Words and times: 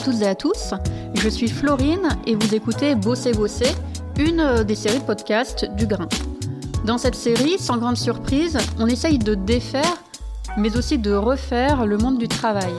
toutes 0.00 0.22
et 0.22 0.26
à 0.28 0.34
tous, 0.34 0.72
je 1.14 1.28
suis 1.28 1.48
Florine 1.48 2.08
et 2.26 2.34
vous 2.34 2.54
écoutez 2.54 2.94
Bosser 2.94 3.32
Bosser, 3.32 3.74
une 4.18 4.62
des 4.64 4.74
séries 4.74 5.00
de 5.00 5.04
podcasts 5.04 5.66
du 5.76 5.86
Grain. 5.86 6.08
Dans 6.86 6.96
cette 6.96 7.14
série, 7.14 7.58
sans 7.58 7.76
grande 7.76 7.98
surprise, 7.98 8.56
on 8.78 8.86
essaye 8.86 9.18
de 9.18 9.34
défaire, 9.34 9.96
mais 10.56 10.76
aussi 10.76 10.96
de 10.96 11.12
refaire 11.12 11.84
le 11.84 11.98
monde 11.98 12.18
du 12.18 12.28
travail. 12.28 12.72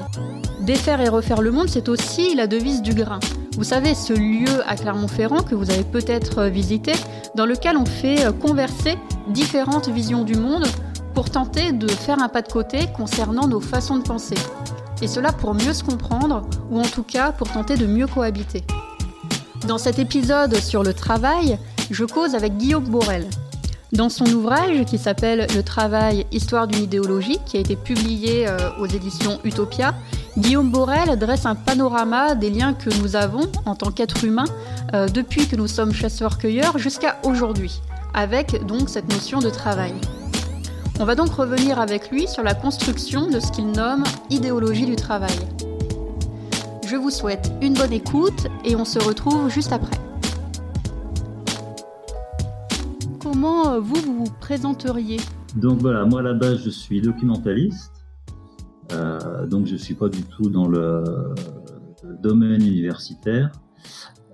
Défaire 0.61 0.99
et 1.01 1.09
refaire 1.09 1.41
le 1.41 1.51
monde, 1.51 1.69
c'est 1.69 1.89
aussi 1.89 2.33
la 2.33 2.47
devise 2.47 2.81
du 2.81 2.93
Grain. 2.93 3.19
Vous 3.55 3.65
savez, 3.65 3.93
ce 3.93 4.13
lieu 4.13 4.63
à 4.67 4.75
Clermont-Ferrand 4.75 5.43
que 5.43 5.53
vous 5.53 5.69
avez 5.69 5.83
peut-être 5.83 6.45
visité, 6.45 6.93
dans 7.35 7.45
lequel 7.45 7.77
on 7.77 7.85
fait 7.85 8.25
converser 8.39 8.97
différentes 9.27 9.89
visions 9.89 10.23
du 10.23 10.35
monde 10.35 10.65
pour 11.13 11.29
tenter 11.29 11.71
de 11.71 11.87
faire 11.87 12.19
un 12.19 12.29
pas 12.29 12.41
de 12.41 12.51
côté 12.51 12.87
concernant 12.95 13.47
nos 13.47 13.59
façons 13.59 13.97
de 13.97 14.03
penser. 14.03 14.35
Et 15.01 15.07
cela 15.07 15.31
pour 15.31 15.53
mieux 15.53 15.73
se 15.73 15.83
comprendre, 15.83 16.43
ou 16.69 16.79
en 16.79 16.87
tout 16.87 17.03
cas 17.03 17.31
pour 17.31 17.49
tenter 17.51 17.75
de 17.75 17.87
mieux 17.87 18.07
cohabiter. 18.07 18.63
Dans 19.67 19.77
cet 19.77 19.99
épisode 19.99 20.55
sur 20.55 20.83
le 20.83 20.93
travail, 20.93 21.57
je 21.89 22.05
cause 22.05 22.35
avec 22.35 22.57
Guillaume 22.57 22.85
Borel. 22.85 23.27
Dans 23.91 24.09
son 24.09 24.25
ouvrage 24.25 24.85
qui 24.85 24.97
s'appelle 24.97 25.47
Le 25.53 25.63
travail, 25.63 26.25
histoire 26.31 26.65
d'une 26.67 26.83
idéologie, 26.83 27.39
qui 27.45 27.57
a 27.57 27.59
été 27.59 27.75
publié 27.75 28.47
euh, 28.47 28.57
aux 28.79 28.85
éditions 28.85 29.39
Utopia, 29.43 29.93
Guillaume 30.37 30.71
Borel 30.71 31.19
dresse 31.19 31.45
un 31.45 31.55
panorama 31.55 32.35
des 32.35 32.49
liens 32.49 32.73
que 32.73 32.89
nous 33.01 33.17
avons 33.17 33.51
en 33.65 33.75
tant 33.75 33.91
qu'êtres 33.91 34.23
humains 34.23 34.45
euh, 34.93 35.09
depuis 35.09 35.47
que 35.47 35.57
nous 35.57 35.67
sommes 35.67 35.93
chasseurs-cueilleurs 35.93 36.77
jusqu'à 36.77 37.17
aujourd'hui, 37.23 37.81
avec 38.13 38.65
donc 38.65 38.89
cette 38.89 39.11
notion 39.11 39.39
de 39.39 39.49
travail. 39.49 39.93
On 41.01 41.05
va 41.05 41.15
donc 41.15 41.29
revenir 41.29 41.79
avec 41.79 42.11
lui 42.11 42.27
sur 42.27 42.43
la 42.43 42.53
construction 42.53 43.27
de 43.27 43.39
ce 43.39 43.51
qu'il 43.51 43.71
nomme 43.71 44.03
idéologie 44.29 44.85
du 44.85 44.95
travail. 44.95 45.33
Je 46.87 46.95
vous 46.95 47.09
souhaite 47.09 47.51
une 47.59 47.73
bonne 47.73 47.91
écoute 47.91 48.45
et 48.63 48.75
on 48.75 48.85
se 48.85 48.99
retrouve 48.99 49.49
juste 49.49 49.73
après. 49.73 49.97
Comment 53.19 53.71
euh, 53.71 53.79
vous 53.79 53.95
vous, 53.95 54.31
présenteriez? 54.41 55.17
Donc 55.55 55.79
voilà, 55.79 56.05
moi 56.05 56.19
à 56.19 56.23
la 56.23 56.35
base 56.35 56.63
je 56.63 56.69
suis 56.69 57.01
documentaliste, 57.01 58.05
euh, 58.91 59.47
donc 59.47 59.65
je 59.65 59.73
ne 59.73 59.79
suis 59.79 59.95
pas 59.95 60.07
du 60.07 60.21
tout 60.21 60.51
dans 60.51 60.67
le 60.67 61.33
domaine 62.21 62.61
universitaire. 62.61 63.51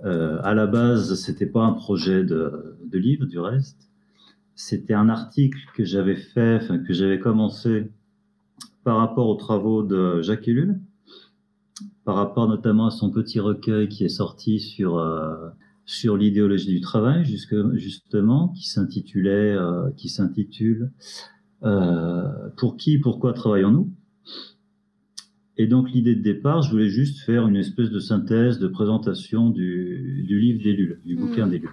Euh, 0.04 0.38
à 0.44 0.52
la 0.52 0.66
base, 0.66 1.14
c'était 1.14 1.46
pas 1.46 1.62
un 1.62 1.72
projet 1.72 2.24
de, 2.24 2.78
de 2.84 2.98
livre 2.98 3.24
du 3.24 3.38
reste 3.38 3.87
c'était 4.58 4.94
un 4.94 5.08
article 5.08 5.60
que 5.72 5.84
j'avais 5.84 6.16
fait, 6.16 6.60
que 6.84 6.92
j'avais 6.92 7.20
commencé 7.20 7.92
par 8.82 8.96
rapport 8.96 9.28
aux 9.28 9.36
travaux 9.36 9.84
de 9.84 10.20
Jacques 10.20 10.48
Ellul, 10.48 10.80
par 12.04 12.16
rapport 12.16 12.48
notamment 12.48 12.86
à 12.86 12.90
son 12.90 13.12
petit 13.12 13.38
recueil 13.38 13.88
qui 13.88 14.04
est 14.04 14.08
sorti 14.08 14.58
sur 14.58 14.98
euh, 14.98 15.48
sur 15.86 16.16
l'idéologie 16.16 16.74
du 16.74 16.80
travail, 16.80 17.24
jusque, 17.24 17.54
justement, 17.76 18.48
qui 18.48 18.68
s'intitulait, 18.68 19.54
euh, 19.54 19.90
qui 19.96 20.08
s'intitule 20.08 20.90
euh, 21.62 22.50
Pour 22.56 22.76
qui, 22.76 22.98
pourquoi 22.98 23.32
travaillons-nous? 23.34 23.88
Et 25.56 25.68
donc 25.68 25.92
l'idée 25.92 26.16
de 26.16 26.22
départ, 26.22 26.62
je 26.62 26.72
voulais 26.72 26.88
juste 26.88 27.20
faire 27.20 27.46
une 27.46 27.56
espèce 27.56 27.90
de 27.90 28.00
synthèse, 28.00 28.58
de 28.58 28.66
présentation 28.66 29.50
du, 29.50 30.24
du 30.26 30.40
livre 30.40 30.62
d'Ellul, 30.64 31.00
du 31.04 31.14
bouquin 31.14 31.46
mmh. 31.46 31.50
d'Ellul. 31.50 31.70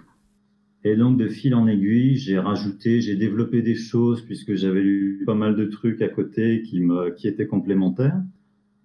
Et 0.88 0.96
donc, 0.96 1.18
de 1.18 1.28
fil 1.28 1.56
en 1.56 1.66
aiguille, 1.66 2.16
j'ai 2.16 2.38
rajouté, 2.38 3.02
j'ai 3.02 3.16
développé 3.16 3.64
des 3.64 3.74
choses 3.74 4.22
puisque 4.22 4.54
j'avais 4.54 4.84
lu 4.84 5.24
pas 5.26 5.34
mal 5.34 5.56
de 5.56 5.66
trucs 5.66 6.00
à 6.04 6.10
côté 6.10 6.62
qui, 6.62 7.28
étaient 7.28 7.48
complémentaires. 7.48 8.22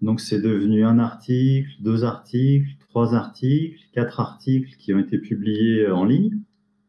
Donc, 0.00 0.20
c'est 0.20 0.40
devenu 0.40 0.82
un 0.82 0.98
article, 0.98 1.68
deux 1.80 2.04
articles, 2.04 2.70
trois 2.88 3.14
articles, 3.14 3.78
quatre 3.92 4.18
articles 4.18 4.76
qui 4.78 4.94
ont 4.94 4.98
été 4.98 5.18
publiés 5.18 5.88
en 5.88 6.06
ligne 6.06 6.38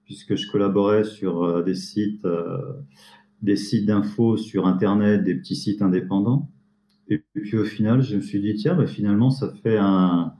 puisque 0.05 0.35
je 0.35 0.49
collaborais 0.49 1.03
sur 1.03 1.43
euh, 1.43 1.61
des 1.61 1.75
sites, 1.75 2.23
euh, 2.23 2.57
des 3.41 3.57
sites 3.57 3.85
d'infos 3.85 4.37
sur 4.37 4.65
Internet, 4.65 5.25
des 5.25 5.35
petits 5.35 5.57
sites 5.57 5.81
indépendants. 5.81 6.49
Et 7.09 7.17
puis, 7.17 7.57
au 7.57 7.65
final, 7.65 8.01
je 8.01 8.15
me 8.15 8.21
suis 8.21 8.39
dit, 8.39 8.55
tiens, 8.55 8.75
bah, 8.75 8.87
finalement, 8.87 9.29
ça 9.29 9.53
fait 9.61 9.77
un, 9.77 10.33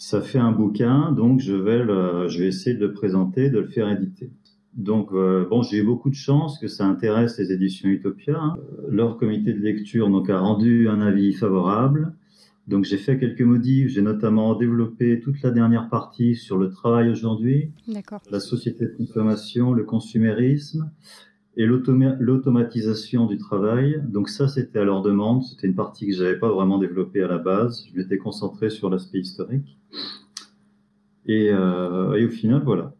ça 0.00 0.22
fait 0.22 0.38
un 0.38 0.50
bouquin, 0.50 1.12
donc 1.12 1.40
je 1.40 1.52
vais, 1.52 1.84
le, 1.84 2.26
je 2.26 2.38
vais 2.38 2.46
essayer 2.46 2.74
de 2.74 2.86
le 2.86 2.94
présenter, 2.94 3.50
de 3.50 3.58
le 3.58 3.68
faire 3.68 3.86
éditer. 3.90 4.30
Donc, 4.72 5.12
euh, 5.12 5.46
bon, 5.46 5.60
j'ai 5.60 5.76
eu 5.76 5.84
beaucoup 5.84 6.08
de 6.08 6.14
chance 6.14 6.58
que 6.58 6.68
ça 6.68 6.86
intéresse 6.86 7.38
les 7.38 7.52
éditions 7.52 7.90
Utopia. 7.90 8.40
Hein. 8.40 8.56
Leur 8.88 9.18
comité 9.18 9.52
de 9.52 9.58
lecture 9.58 10.08
donc, 10.08 10.30
a 10.30 10.38
rendu 10.38 10.88
un 10.88 11.02
avis 11.02 11.34
favorable. 11.34 12.14
Donc, 12.66 12.84
j'ai 12.84 12.96
fait 12.96 13.18
quelques 13.18 13.42
modifs. 13.42 13.88
J'ai 13.88 14.00
notamment 14.00 14.54
développé 14.54 15.20
toute 15.20 15.42
la 15.42 15.50
dernière 15.50 15.90
partie 15.90 16.34
sur 16.34 16.56
le 16.56 16.70
travail 16.70 17.10
aujourd'hui, 17.10 17.70
la 18.30 18.40
société 18.40 18.86
de 18.86 18.96
consommation, 18.96 19.74
le 19.74 19.84
consumérisme 19.84 20.90
et 21.60 21.66
l'automatisation 21.66 23.26
du 23.26 23.36
travail. 23.36 24.00
Donc 24.08 24.30
ça, 24.30 24.48
c'était 24.48 24.78
à 24.78 24.84
leur 24.84 25.02
demande. 25.02 25.44
C'était 25.44 25.66
une 25.66 25.74
partie 25.74 26.06
que 26.06 26.14
j'avais 26.14 26.38
pas 26.38 26.48
vraiment 26.48 26.78
développée 26.78 27.22
à 27.22 27.28
la 27.28 27.36
base. 27.36 27.84
Je 27.92 28.00
m'étais 28.00 28.16
concentré 28.16 28.70
sur 28.70 28.88
l'aspect 28.88 29.18
historique. 29.18 29.78
Et, 31.26 31.50
euh, 31.50 32.26
au 32.26 32.30
final, 32.30 32.62
voilà. 32.64 32.94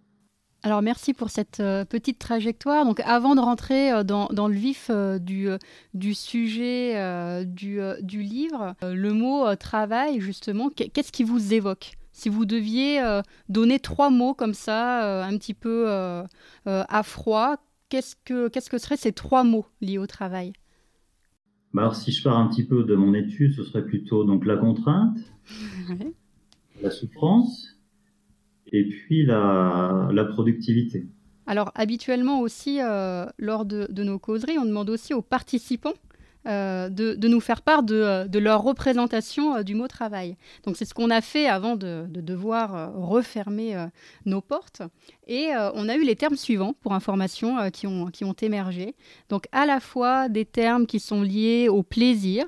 Alors 0.63 0.83
merci 0.83 1.15
pour 1.15 1.31
cette 1.31 1.61
euh, 1.61 1.87
petite 1.87 2.19
trajectoire. 2.19 2.85
Donc 2.85 3.01
avant 3.07 3.35
de 3.35 3.41
rentrer 3.41 3.93
euh, 3.93 4.05
dans, 4.05 4.29
le 4.29 4.55
vif 4.55 4.91
du, 4.91 5.49
du, 5.95 6.13
sujet 6.13 7.47
du, 7.47 7.81
du, 8.03 8.21
livre, 8.21 8.75
le 8.83 9.15
mot 9.15 9.55
travail, 9.57 10.21
justement, 10.21 10.69
qu'est-ce 10.69 11.13
qui 11.13 11.25
vous 11.25 11.55
évoque? 11.55 11.93
Si 12.13 12.29
vous 12.29 12.45
deviez 12.45 13.01
donner 13.49 13.79
trois 13.79 14.11
mots 14.11 14.35
comme 14.35 14.53
ça, 14.53 15.25
un 15.25 15.39
petit 15.39 15.55
peu 15.55 15.89
à 16.67 17.03
froid, 17.03 17.57
qu'est-ce 17.91 18.17
que, 18.25 18.49
qu'est-ce 18.49 18.71
que 18.71 18.79
seraient 18.79 18.97
ces 18.97 19.13
trois 19.13 19.45
mots 19.45 19.67
liés 19.83 19.99
au 19.99 20.07
travail? 20.07 20.55
Bah 21.75 21.83
alors, 21.83 21.95
si 21.95 22.11
je 22.11 22.23
pars 22.23 22.39
un 22.39 22.49
petit 22.49 22.65
peu 22.65 22.85
de 22.85 22.95
mon 22.95 23.13
étude, 23.15 23.55
ce 23.55 23.63
serait 23.63 23.85
plutôt 23.85 24.25
donc 24.25 24.47
la 24.47 24.57
contrainte, 24.57 25.19
la 26.83 26.91
souffrance 26.91 27.77
et 28.73 28.89
puis 28.89 29.25
la, 29.25 30.09
la 30.13 30.25
productivité. 30.25 31.07
Alors 31.47 31.73
habituellement 31.75 32.41
aussi, 32.41 32.81
euh, 32.81 33.27
lors 33.39 33.65
de, 33.65 33.87
de, 33.91 34.05
nos 34.05 34.19
causeries, 34.19 34.59
on 34.59 34.65
demande 34.65 34.91
aussi 34.91 35.15
aux 35.15 35.23
participants 35.23 35.95
euh, 36.47 36.89
de, 36.89 37.29
nous 37.29 37.41
faire 37.41 37.61
part 37.61 37.83
de, 37.83 37.95
euh, 37.97 38.41
leur 38.41 38.63
représentation 38.63 39.57
euh, 39.57 39.63
du 39.63 39.75
mot 39.75 39.89
travail. 39.89 40.39
Donc 40.65 40.79
c'est 40.79 40.87
ce 40.87 40.95
qu'on 40.95 41.11
a 41.11 41.21
fait 41.21 41.47
avant 41.47 41.77
de, 41.77 42.07
devoir 42.09 42.95
refermer 42.95 43.87
nos 44.25 44.41
portes. 44.41 44.83
Et 45.27 45.51
on 45.75 45.89
a 45.89 45.97
eu 45.97 46.05
les 46.05 46.17
termes 46.17 46.37
suivants 46.37 46.75
pour 46.81 46.93
information 46.93 47.71
qui, 47.71 47.87
ont, 47.87 48.07
qui 48.07 48.25
ont 48.25 48.35
émergé. 48.35 48.95
Donc 49.29 49.47
à 49.53 49.67
la 49.67 49.81
fois 49.81 50.29
des 50.29 50.45
termes 50.45 50.87
qui 50.87 51.01
sont 51.01 51.23
liés 51.23 51.69
au 51.69 51.83
plaisir, 51.83 52.47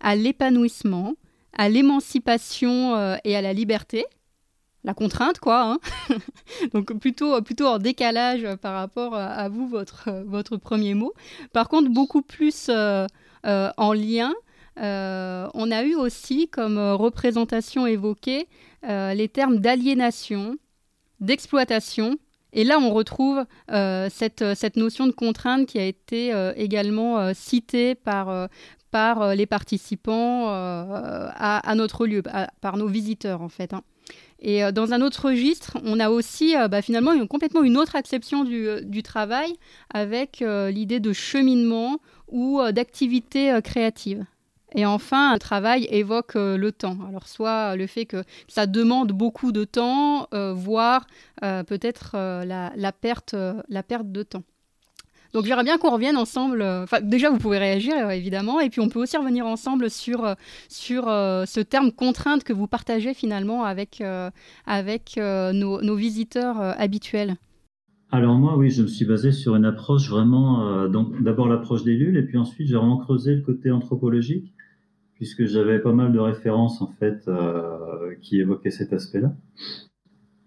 à 0.00 0.16
l'épanouissement, 0.16 1.14
à 1.52 1.68
l'émancipation 1.68 3.16
et 3.24 3.36
à 3.36 3.42
la 3.42 3.52
liberté 3.52 4.04
la 4.86 4.94
contrainte, 4.94 5.40
quoi. 5.40 5.72
Hein. 5.72 5.78
Donc 6.72 6.98
plutôt, 6.98 7.42
plutôt 7.42 7.66
en 7.66 7.78
décalage 7.78 8.46
par 8.62 8.74
rapport 8.74 9.14
à 9.14 9.48
vous, 9.48 9.66
votre, 9.66 10.10
votre 10.24 10.56
premier 10.56 10.94
mot. 10.94 11.12
Par 11.52 11.68
contre, 11.68 11.90
beaucoup 11.90 12.22
plus 12.22 12.68
euh, 12.70 13.06
euh, 13.44 13.70
en 13.76 13.92
lien. 13.92 14.32
Euh, 14.80 15.48
on 15.54 15.70
a 15.72 15.82
eu 15.82 15.94
aussi 15.96 16.48
comme 16.48 16.78
représentation 16.78 17.86
évoquée 17.86 18.46
les 18.88 19.28
termes 19.28 19.58
d'aliénation, 19.58 20.56
d'exploitation. 21.18 22.16
Et 22.52 22.62
là, 22.62 22.78
on 22.78 22.92
retrouve 22.92 23.44
cette, 23.68 24.44
cette, 24.54 24.76
notion 24.76 25.08
de 25.08 25.12
contrainte 25.12 25.66
qui 25.66 25.80
a 25.80 25.84
été 25.84 26.32
également 26.54 27.34
citée 27.34 27.96
par, 27.96 28.48
par 28.92 29.34
les 29.34 29.46
participants 29.46 30.46
à, 30.48 31.74
notre 31.74 32.06
lieu, 32.06 32.22
par 32.60 32.76
nos 32.76 32.86
visiteurs 32.86 33.42
en 33.42 33.48
fait. 33.48 33.74
Hein. 33.74 33.82
Et 34.40 34.62
euh, 34.62 34.72
dans 34.72 34.92
un 34.92 35.00
autre 35.00 35.28
registre, 35.28 35.78
on 35.84 35.98
a 36.00 36.10
aussi 36.10 36.56
euh, 36.56 36.68
bah, 36.68 36.82
finalement 36.82 37.12
une, 37.12 37.28
complètement 37.28 37.62
une 37.62 37.76
autre 37.76 37.96
acception 37.96 38.44
du, 38.44 38.68
euh, 38.68 39.02
travail 39.02 39.54
avec 39.92 40.40
l'idée 40.40 41.00
de 41.00 41.12
cheminement 41.12 41.98
ou 42.28 42.60
d'activité 42.72 43.58
créative. 43.62 44.24
Et 44.74 44.84
enfin, 44.84 45.32
un 45.32 45.38
travail 45.38 45.86
évoque 45.90 46.34
le 46.34 46.70
temps. 46.70 46.98
Alors 47.08 47.28
soit 47.28 47.76
le 47.76 47.86
fait 47.86 48.04
que 48.04 48.24
ça 48.48 48.66
demande 48.66 49.12
beaucoup 49.12 49.52
de 49.52 49.64
temps, 49.64 50.26
voire 50.32 51.06
peut-être 51.40 52.12
la, 52.14 52.72
la 52.74 52.92
perte 52.92 53.34
de 53.34 54.22
temps. 54.22 54.42
Donc 55.36 55.44
j'aimerais 55.44 55.64
bien 55.64 55.76
qu'on 55.76 55.90
revienne 55.90 56.16
ensemble. 56.16 56.62
Euh, 56.62 56.84
enfin, 56.84 57.02
déjà, 57.02 57.28
vous 57.28 57.36
pouvez 57.36 57.58
réagir, 57.58 57.92
euh, 57.94 58.08
évidemment, 58.08 58.58
et 58.58 58.70
puis 58.70 58.80
on 58.80 58.88
peut 58.88 58.98
aussi 58.98 59.18
revenir 59.18 59.44
ensemble 59.44 59.90
sur, 59.90 60.24
euh, 60.24 60.32
sur 60.70 61.04
ce 61.04 61.60
terme 61.60 61.92
contrainte 61.92 62.42
que 62.42 62.54
vous 62.54 62.66
partagez 62.66 63.12
finalement 63.12 63.64
avec, 63.64 64.02
avec 64.64 65.18
nos, 65.18 65.96
visiteurs 65.96 66.58
habituels. 66.58 67.34
Alors 68.10 68.36
moi, 68.36 68.56
oui, 68.56 68.70
je 68.70 68.80
me 68.80 68.86
suis 68.86 69.04
basé 69.04 69.30
sur 69.30 69.56
une 69.56 69.66
approche 69.66 70.08
vraiment, 70.08 70.88
donc 70.88 71.22
d'abord 71.22 71.48
l'approche 71.48 71.84
des 71.84 71.96
lules, 71.96 72.16
et 72.16 72.22
puis 72.22 72.38
ensuite 72.38 72.68
j'ai 72.68 72.76
vraiment 72.76 72.96
creusé 72.96 73.34
le 73.34 73.42
côté 73.42 73.70
anthropologique, 73.70 74.54
puisque 75.14 75.44
j'avais 75.44 75.80
pas 75.80 75.92
mal 75.92 76.14
de 76.14 76.18
références 76.18 76.80
en 76.80 76.88
fait 76.88 77.28
qui 78.22 78.40
évoquaient 78.40 78.70
cet 78.70 78.94
aspect-là, 78.94 79.34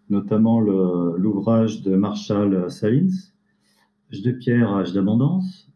notamment 0.09 0.59
l'ouvrage 0.59 1.83
de 1.83 1.95
Marshall 1.95 2.71
Salins, 2.71 3.29
Âge 4.11 4.21
de 4.21 4.31
pierre, 4.31 4.71
âge 4.73 4.93
d'abondance, 4.93 5.69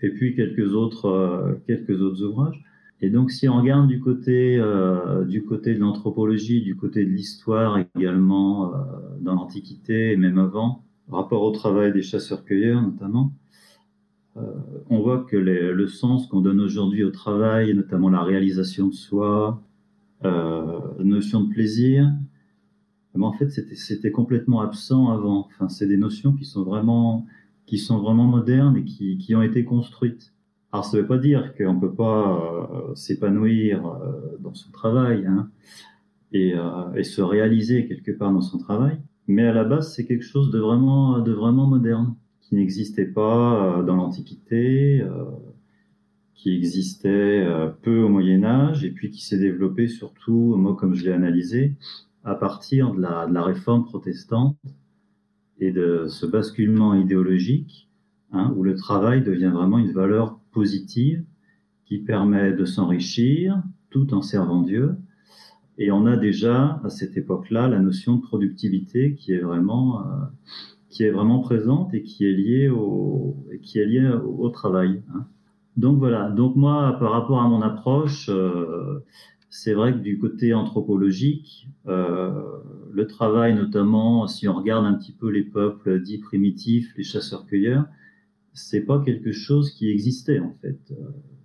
et 0.00 0.10
puis 0.10 0.34
quelques 0.34 0.74
autres, 0.74 1.60
quelques 1.66 2.00
autres 2.00 2.22
ouvrages. 2.22 2.64
Et 3.04 3.10
donc, 3.10 3.30
si 3.30 3.48
on 3.50 3.58
regarde 3.58 3.86
du 3.86 4.00
côté, 4.00 4.56
euh, 4.58 5.24
du 5.24 5.44
côté 5.44 5.74
de 5.74 5.80
l'anthropologie, 5.80 6.62
du 6.62 6.74
côté 6.74 7.04
de 7.04 7.10
l'histoire 7.10 7.78
également, 7.96 8.72
euh, 8.72 8.78
dans 9.20 9.34
l'Antiquité 9.34 10.12
et 10.12 10.16
même 10.16 10.38
avant, 10.38 10.84
rapport 11.10 11.42
au 11.42 11.50
travail 11.50 11.92
des 11.92 12.00
chasseurs-cueilleurs 12.00 12.80
notamment, 12.80 13.32
euh, 14.38 14.40
on 14.88 15.00
voit 15.00 15.24
que 15.24 15.36
le 15.36 15.86
sens 15.86 16.26
qu'on 16.28 16.40
donne 16.40 16.60
aujourd'hui 16.60 17.04
au 17.04 17.10
travail, 17.10 17.74
notamment 17.74 18.08
la 18.08 18.22
réalisation 18.22 18.88
de 18.88 18.94
soi, 18.94 19.62
notion 20.98 21.42
de 21.42 21.50
plaisir, 21.52 22.10
ben, 23.14 23.22
en 23.22 23.32
fait, 23.32 23.48
c'était 23.50 24.10
complètement 24.10 24.60
absent 24.60 25.10
avant. 25.10 25.46
Enfin, 25.46 25.68
c'est 25.68 25.86
des 25.86 25.96
notions 25.96 26.32
qui 26.32 26.44
sont 26.44 26.64
vraiment, 26.64 27.26
qui 27.66 27.78
sont 27.78 27.98
vraiment 27.98 28.24
modernes 28.24 28.76
et 28.76 28.84
qui, 28.84 29.18
qui 29.18 29.34
ont 29.34 29.42
été 29.42 29.64
construites. 29.64 30.34
Alors, 30.74 30.84
ça 30.84 30.96
ne 30.96 31.02
veut 31.02 31.08
pas 31.08 31.18
dire 31.18 31.54
qu'on 31.56 31.74
ne 31.74 31.80
peut 31.80 31.94
pas 31.94 32.66
euh, 32.90 32.94
s'épanouir 32.96 33.86
euh, 33.86 34.36
dans 34.40 34.54
son 34.54 34.72
travail 34.72 35.24
hein, 35.24 35.48
euh, 36.34 36.92
et, 36.94 37.04
se 37.04 37.22
réaliser 37.22 37.86
quelque 37.86 38.10
part 38.10 38.32
dans 38.32 38.40
son 38.40 38.58
travail, 38.58 38.98
mais 39.28 39.46
à 39.46 39.52
la 39.52 39.62
base, 39.62 39.94
c'est 39.94 40.04
quelque 40.04 40.24
chose 40.24 40.50
de 40.50 40.58
vraiment, 40.58 41.20
de 41.20 41.30
vraiment 41.30 41.68
moderne, 41.68 42.16
qui 42.40 42.56
n'existait 42.56 43.06
pas 43.06 43.84
dans 43.86 43.94
l'Antiquité, 43.94 45.02
qui 46.34 46.54
existait 46.54 47.46
peu 47.82 48.02
au 48.02 48.08
Moyen 48.08 48.42
Âge, 48.44 48.84
et 48.84 48.90
puis 48.90 49.10
qui 49.10 49.24
s'est 49.24 49.38
développé 49.38 49.86
surtout, 49.86 50.56
moi 50.56 50.74
comme 50.74 50.94
je 50.94 51.04
l'ai 51.04 51.12
analysé, 51.12 51.74
à 52.24 52.34
partir 52.34 52.92
de 52.94 53.00
la, 53.00 53.42
réforme 53.42 53.84
protestante 53.84 54.56
et 55.58 55.70
de 55.70 56.06
ce 56.08 56.26
basculement 56.26 56.94
idéologique 56.94 57.88
Hein, 58.34 58.52
où 58.56 58.64
le 58.64 58.74
travail 58.74 59.22
devient 59.22 59.52
vraiment 59.54 59.78
une 59.78 59.92
valeur 59.92 60.40
positive 60.50 61.24
qui 61.84 61.98
permet 61.98 62.52
de 62.52 62.64
s'enrichir 62.64 63.62
tout 63.90 64.12
en 64.12 64.22
servant 64.22 64.62
Dieu. 64.62 64.96
Et 65.78 65.92
on 65.92 66.04
a 66.04 66.16
déjà 66.16 66.80
à 66.82 66.88
cette 66.88 67.16
époque-là 67.16 67.68
la 67.68 67.78
notion 67.78 68.16
de 68.16 68.22
productivité 68.22 69.14
qui 69.14 69.32
est 69.32 69.38
vraiment 69.38 70.00
euh, 70.00 70.24
qui 70.88 71.04
est 71.04 71.12
vraiment 71.12 71.38
présente 71.38 71.94
et 71.94 72.02
qui 72.02 72.26
est 72.26 72.32
liée 72.32 72.68
au 72.68 73.36
qui 73.62 73.78
est 73.78 73.86
liée 73.86 74.08
au, 74.08 74.48
travail. 74.48 75.04
Hein. 75.14 75.26
Donc 75.76 75.98
voilà. 75.98 76.28
Donc 76.30 76.56
moi, 76.56 76.96
par 76.98 77.12
rapport 77.12 77.40
à 77.40 77.48
mon 77.48 77.62
approche, 77.62 78.28
euh, 78.30 78.98
c'est 79.56 79.72
vrai 79.72 79.92
que 79.92 79.98
du 79.98 80.18
côté 80.18 80.52
anthropologique, 80.52 81.68
euh, 81.86 82.32
le 82.90 83.06
travail, 83.06 83.54
notamment 83.54 84.26
si 84.26 84.48
on 84.48 84.54
regarde 84.54 84.84
un 84.84 84.94
petit 84.94 85.12
peu 85.12 85.30
les 85.30 85.44
peuples 85.44 86.02
dits 86.02 86.18
primitifs, 86.18 86.92
les 86.96 87.04
chasseurs-cueilleurs, 87.04 87.84
c'est 88.52 88.80
pas 88.80 89.00
quelque 89.00 89.30
chose 89.30 89.70
qui 89.70 89.88
existait 89.88 90.40
en 90.40 90.56
fait, 90.60 90.80
euh, 90.90 90.96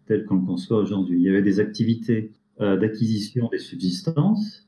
tel 0.08 0.26
qu'on 0.26 0.38
le 0.38 0.46
conçoit 0.48 0.80
aujourd'hui. 0.80 1.20
Il 1.20 1.24
y 1.24 1.30
avait 1.30 1.44
des 1.44 1.60
activités 1.60 2.32
euh, 2.62 2.78
d'acquisition 2.78 3.48
des 3.52 3.60
subsistances 3.60 4.68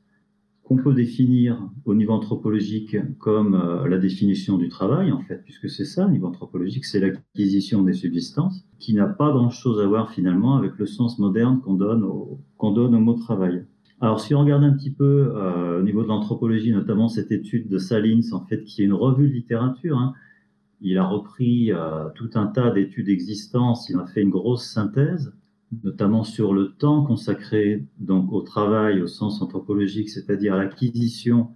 qu'on 0.72 0.82
peut 0.82 0.94
définir 0.94 1.68
au 1.84 1.94
niveau 1.94 2.12
anthropologique 2.12 2.96
comme 3.18 3.54
euh, 3.54 3.86
la 3.88 3.98
définition 3.98 4.56
du 4.56 4.68
travail 4.68 5.12
en 5.12 5.20
fait, 5.20 5.42
puisque 5.44 5.68
c'est 5.68 5.84
ça 5.84 6.06
au 6.06 6.10
niveau 6.10 6.26
anthropologique, 6.26 6.84
c'est 6.84 7.00
l'acquisition 7.00 7.82
des 7.82 7.92
subsistances, 7.92 8.64
qui 8.78 8.94
n'a 8.94 9.06
pas 9.06 9.30
grand-chose 9.30 9.80
à 9.80 9.86
voir 9.86 10.10
finalement 10.10 10.56
avec 10.56 10.72
le 10.78 10.86
sens 10.86 11.18
moderne 11.18 11.60
qu'on 11.60 11.74
donne 11.74 12.04
au, 12.04 12.40
donne 12.74 12.94
au 12.94 13.00
mot 13.00 13.14
travail. 13.14 13.64
Alors, 14.00 14.20
si 14.20 14.34
on 14.34 14.40
regarde 14.40 14.64
un 14.64 14.72
petit 14.72 14.90
peu 14.90 15.32
au 15.78 15.82
niveau 15.82 16.02
de 16.02 16.08
l'anthropologie, 16.08 16.72
notamment 16.72 17.06
cette 17.06 17.30
étude 17.30 17.68
de 17.68 17.78
Salins, 17.78 18.32
en 18.32 18.40
fait, 18.40 18.64
qui 18.64 18.82
est 18.82 18.84
une 18.84 18.92
revue 18.92 19.28
de 19.28 19.34
littérature, 19.34 19.96
hein, 19.96 20.12
il 20.82 20.98
a 20.98 21.04
repris 21.04 21.72
euh, 21.72 22.08
tout 22.16 22.30
un 22.34 22.46
tas 22.46 22.70
d'études 22.70 23.06
d'existence, 23.06 23.88
il 23.88 23.96
a 23.96 24.06
fait 24.06 24.22
une 24.22 24.30
grosse 24.30 24.64
synthèse, 24.64 25.32
notamment 25.82 26.24
sur 26.24 26.52
le 26.52 26.72
temps 26.72 27.04
consacré 27.04 27.86
donc 27.98 28.32
au 28.32 28.42
travail 28.42 29.00
au 29.00 29.06
sens 29.06 29.40
anthropologique, 29.40 30.10
c'est-à-dire 30.10 30.54
à, 30.54 30.58
l'acquisition 30.58 31.50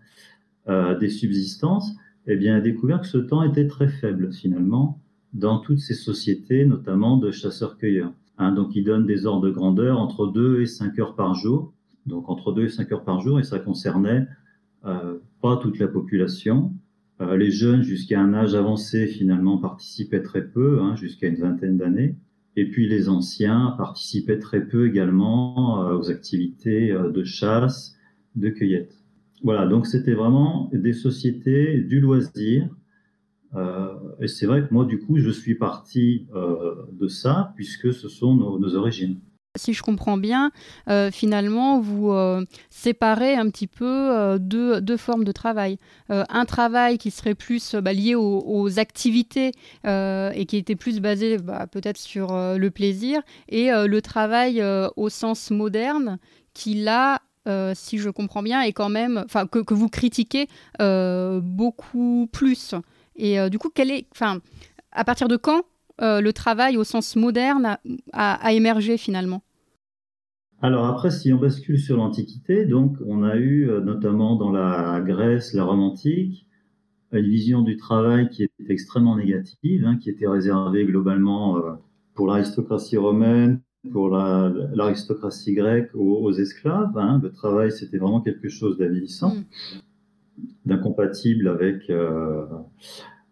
euh, 0.69 0.99
des 0.99 1.11
subsistances. 1.11 1.95
Eh 2.27 2.37
bien, 2.37 2.57
a 2.57 2.61
découvert 2.61 3.01
que 3.01 3.07
ce 3.07 3.19
temps 3.19 3.43
était 3.43 3.69
très 3.69 3.89
faible 3.89 4.33
finalement 4.33 5.01
dans 5.33 5.59
toutes 5.59 5.79
ces 5.79 5.95
sociétés, 5.95 6.65
notamment 6.65 7.19
de 7.19 7.31
chasseurs-cueilleurs. 7.31 8.13
Hein, 8.39 8.53
donc, 8.53 8.75
il 8.75 8.85
donne 8.85 9.07
des 9.07 9.27
ordres 9.27 9.47
de 9.47 9.51
grandeur 9.51 9.99
entre 9.99 10.27
2 10.27 10.63
et 10.63 10.67
5 10.67 10.99
heures 10.99 11.15
par 11.15 11.35
jour. 11.35 11.73
Donc, 12.07 12.29
entre 12.29 12.53
2 12.53 12.65
et 12.65 12.69
5 12.69 12.91
heures 12.93 13.05
par 13.05 13.21
jour, 13.21 13.39
et 13.39 13.45
ça 13.45 13.59
concernait 13.59 14.27
euh, 14.85 15.19
pas 15.41 15.57
toute 15.57 15.79
la 15.79 15.89
population, 15.89 16.73
euh, 17.21 17.37
les 17.37 17.51
jeunes 17.51 17.83
jusqu'à 17.83 18.21
un 18.21 18.35
âge 18.35 18.55
avancé 18.55 19.07
finalement 19.07 19.59
participaient 19.59 20.23
très 20.23 20.47
peu, 20.47 20.81
hein, 20.81 20.97
jusqu'à 20.97 21.29
une 21.29 21.37
vingtaine 21.37 21.77
d'années. 21.77 22.17
Et 22.57 22.69
puis 22.71 22.89
les 22.89 23.09
anciens 23.09 23.75
participaient 23.77 24.39
très 24.39 24.67
peu 24.67 24.89
également 24.89 25.85
euh, 25.85 25.99
aux 25.99 26.11
activités 26.11 26.91
euh, 26.91 27.11
de 27.11 27.23
chasse, 27.23 27.97
de 28.35 28.49
cueillette. 28.49 28.97
Voilà, 29.43 29.67
donc 29.67 29.87
c'était 29.87 30.15
vraiment 30.15 30.71
des 30.73 30.95
sociétés 30.95 31.81
du 31.81 32.01
loisir. 32.01 32.69
et 34.21 34.29
c'est 34.29 34.47
vrai 34.47 34.67
que 34.67 34.73
moi, 34.73 34.85
du 34.87 34.99
coup, 34.99 35.19
je 35.19 35.31
suis 35.31 35.55
parti 35.55 36.27
de 36.93 37.07
ça, 37.07 37.53
puisque 37.55 37.93
ce 37.93 38.09
sont 38.09 38.35
nos 38.35 38.75
origines 38.75 39.21
si 39.57 39.73
je 39.73 39.83
comprends 39.83 40.17
bien, 40.17 40.51
euh, 40.89 41.11
finalement, 41.11 41.81
vous 41.81 42.11
euh, 42.11 42.45
séparez 42.71 43.35
un 43.35 43.51
petit 43.51 43.67
peu 43.67 43.85
euh, 43.87 44.39
deux, 44.39 44.97
formes 44.97 45.25
de 45.25 45.33
travail. 45.33 45.79
un 46.09 46.45
travail 46.45 46.99
qui 46.99 47.11
serait 47.11 47.35
plus 47.35 47.75
bah, 47.75 47.93
lié 47.93 48.15
aux, 48.15 48.79
activités 48.79 49.53
et 49.85 50.47
qui 50.47 50.57
était 50.57 50.77
plus 50.77 51.01
basé 51.01 51.39
bah, 51.39 51.67
peut-être 51.67 51.99
sur 51.99 52.29
le 52.33 52.71
plaisir, 52.71 53.21
et 53.49 53.71
le 53.71 54.01
travail 54.01 54.63
au 54.97 55.09
sens 55.09 55.51
moderne 55.51 56.19
qui, 56.55 56.75
là, 56.75 57.21
si 57.75 57.99
je 57.99 58.11
comprends 58.11 58.43
bien, 58.43 58.63
est 58.63 58.73
quand 58.73 58.89
même, 58.89 59.23
enfin, 59.25 59.47
que, 59.47 59.75
vous 59.75 59.89
critiquez 59.89 60.49
beaucoup 60.79 62.29
plus. 62.33 62.75
Et 63.17 63.51
du 63.51 63.59
coup, 63.59 63.71
quel 63.75 63.91
est, 63.91 64.07
enfin, 64.13 64.41
à 64.93 65.05
partir 65.05 65.29
de 65.29 65.37
quand 65.37 65.63
le 66.01 66.31
travail 66.33 66.77
au 66.77 66.85
sens 66.85 67.17
moderne 67.17 67.79
a 68.13 68.53
émergé 68.53 68.97
finalement? 68.97 69.43
Alors 70.67 70.87
après, 70.87 71.13
si 71.13 71.33
on 71.33 71.39
bascule 71.39 71.79
sur 71.79 71.97
l'Antiquité, 71.97 72.65
donc 72.67 72.97
on 73.07 73.23
a 73.23 73.37
eu 73.37 73.71
euh, 73.71 73.81
notamment 73.81 74.35
dans 74.35 74.51
la 74.51 75.01
Grèce, 75.01 75.55
la 75.55 75.63
Rome 75.63 75.79
antique, 75.79 76.45
une 77.13 77.29
vision 77.29 77.63
du 77.63 77.77
travail 77.77 78.29
qui 78.31 78.43
était 78.43 78.73
extrêmement 78.73 79.15
négative, 79.15 79.85
hein, 79.87 79.97
qui 79.97 80.11
était 80.11 80.27
réservée 80.27 80.85
globalement 80.85 81.57
euh, 81.59 81.75
pour 82.15 82.27
l'aristocratie 82.27 82.97
romaine, 82.97 83.61
pour 83.93 84.09
l'aristocratie 84.09 85.55
grecque, 85.55 85.95
aux, 85.95 86.33
esclaves. 86.33 86.99
Hein. 86.99 87.21
Le 87.23 87.31
travail, 87.31 87.71
c'était 87.71 87.99
vraiment 87.99 88.21
quelque 88.21 88.49
chose 88.49 88.77
d'avilissant, 88.77 89.37
mm. 89.37 89.45
d'incompatible 90.65 91.47
avec, 91.47 91.89
euh, 91.91 92.45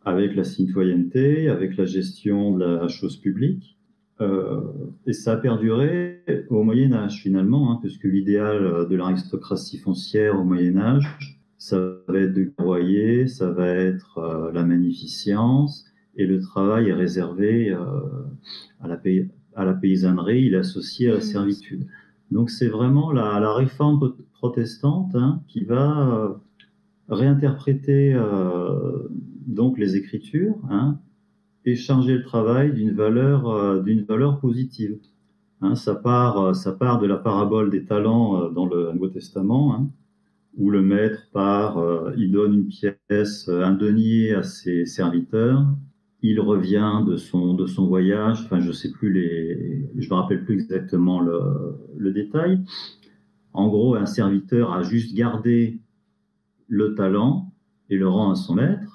avec 0.05 0.37
la 0.37 0.45
citoyenneté, 0.45 1.49
avec 1.49 1.77
la 1.77 1.85
gestion 1.85 2.57
de 2.57 2.65
la 2.65 2.87
chose 2.87 3.17
publique. 3.17 3.74
Euh, 4.21 4.61
et 5.07 5.13
ça 5.13 5.33
a 5.33 5.37
perduré 5.37 6.23
au 6.49 6.63
Moyen 6.63 6.93
Âge 6.93 7.21
finalement, 7.23 7.73
hein, 7.73 7.79
puisque 7.81 8.05
l'idéal 8.05 8.87
de 8.89 8.97
l'aristocratie 8.97 9.79
foncière 9.79 10.39
au 10.39 10.45
Moyen 10.45 10.77
Âge, 10.77 11.41
ça 11.59 11.79
va 12.07 12.19
être 12.19 12.33
de 12.33 12.53
guerroyer, 12.57 13.27
ça 13.27 13.51
va 13.51 13.69
être 13.69 14.19
euh, 14.19 14.53
la 14.53 14.65
magnificence, 14.65 15.87
et 16.17 16.27
le 16.27 16.41
travail 16.41 16.91
est 16.91 16.95
réservé 16.95 17.71
euh, 17.71 17.79
à, 18.81 18.87
la 18.87 19.01
à, 19.57 19.65
la 19.65 19.75
paysannerie, 19.75 20.45
il 20.45 20.55
est 20.55 20.59
associé 20.59 21.09
à 21.09 21.13
la 21.13 21.19
mmh. 21.19 21.23
servitude. 21.23 21.87
Donc 22.31 22.51
c'est 22.51 22.69
vraiment 22.69 23.11
la, 23.11 23.41
la, 23.41 23.53
réforme 23.53 24.15
protestante 24.33 25.15
hein, 25.15 25.43
qui 25.49 25.65
va 25.65 26.41
réinterpréter 27.09 28.17
donc 29.47 29.79
les 29.79 29.97
Écritures, 29.97 30.57
hein, 30.71 30.99
et 31.65 31.77
charger 31.77 32.15
le 32.15 32.23
travail 32.23 32.73
d'une 32.73 32.93
valeur, 32.93 33.49
euh, 33.49 33.83
d'une 33.83 34.05
valeur 34.05 34.41
positive. 34.41 34.99
Hein, 35.61 35.75
ça, 35.75 35.95
part, 35.95 36.39
euh, 36.41 36.53
ça 36.55 36.73
part 36.73 36.99
de 36.99 37.07
la 37.07 37.17
parabole 37.17 37.71
des 37.71 37.85
talents 37.85 38.43
euh, 38.43 38.51
dans 38.51 38.67
le 38.67 38.93
Nouveau 38.93 39.09
Testament, 39.09 39.75
hein, 39.75 39.91
où 40.57 40.71
le 40.71 40.83
maître 40.83 41.29
part, 41.33 41.83
il 42.17 42.31
donne 42.31 42.55
une 42.55 42.69
pièce, 42.69 43.49
un 43.49 43.73
denier 43.73 44.35
à 44.35 44.45
ses 44.45 44.87
serviteurs, 44.87 45.67
il 46.23 46.39
revient 46.39 47.03
de 47.07 47.17
son, 47.17 47.55
de 47.55 47.67
son 47.67 47.87
voyage, 47.87 48.43
enfin 48.45 48.61
je 48.61 48.71
sais 48.71 48.93
plus 48.93 49.13
les, 49.13 49.91
je 49.97 50.09
me 50.09 50.15
rappelle 50.15 50.45
plus 50.45 50.55
exactement 50.55 51.21
le, 51.21 51.77
le 51.97 52.13
détail. 52.13 52.61
En 53.53 53.69
gros, 53.69 53.97
un 53.97 54.07
serviteur 54.07 54.73
a 54.73 54.83
juste 54.85 55.15
gardé 55.17 55.81
le 56.69 56.95
talent 56.95 57.53
et 57.91 57.97
le 57.97 58.09
rend 58.09 58.31
à 58.31 58.35
son 58.37 58.55
maître. 58.55 58.94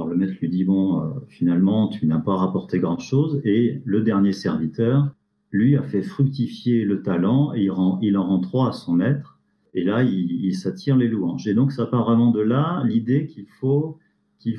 Alors 0.00 0.08
le 0.08 0.16
maître 0.16 0.32
lui 0.40 0.48
dit 0.48 0.64
bon, 0.64 1.02
euh, 1.02 1.10
finalement, 1.28 1.88
tu 1.88 2.06
n'as 2.06 2.20
pas 2.20 2.34
rapporté 2.34 2.78
grand-chose. 2.78 3.42
Et 3.44 3.82
le 3.84 4.00
dernier 4.00 4.32
serviteur 4.32 5.14
lui 5.50 5.76
a 5.76 5.82
fait 5.82 6.00
fructifier 6.00 6.86
le 6.86 7.02
talent 7.02 7.52
et 7.54 7.64
il, 7.64 8.16
en 8.16 8.26
rend 8.26 8.40
trois 8.40 8.70
à 8.70 8.72
son 8.72 8.94
maître. 8.94 9.38
Et 9.74 9.84
là, 9.84 10.02
il, 10.02 10.54
s'attire 10.54 10.96
les 10.96 11.06
louanges. 11.06 11.46
Et 11.46 11.52
donc, 11.52 11.70
ça 11.70 11.84
part 11.84 12.06
vraiment 12.06 12.30
de 12.30 12.40
là, 12.40 12.82
l'idée 12.86 13.26
qu'il 13.26 13.44
faut, 13.60 13.98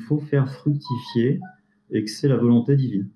faut 0.06 0.20
faire 0.20 0.48
fructifier 0.48 1.40
et 1.90 2.04
que 2.04 2.10
c'est 2.10 2.28
la 2.28 2.36
volonté 2.36 2.76
divine. 2.76 3.08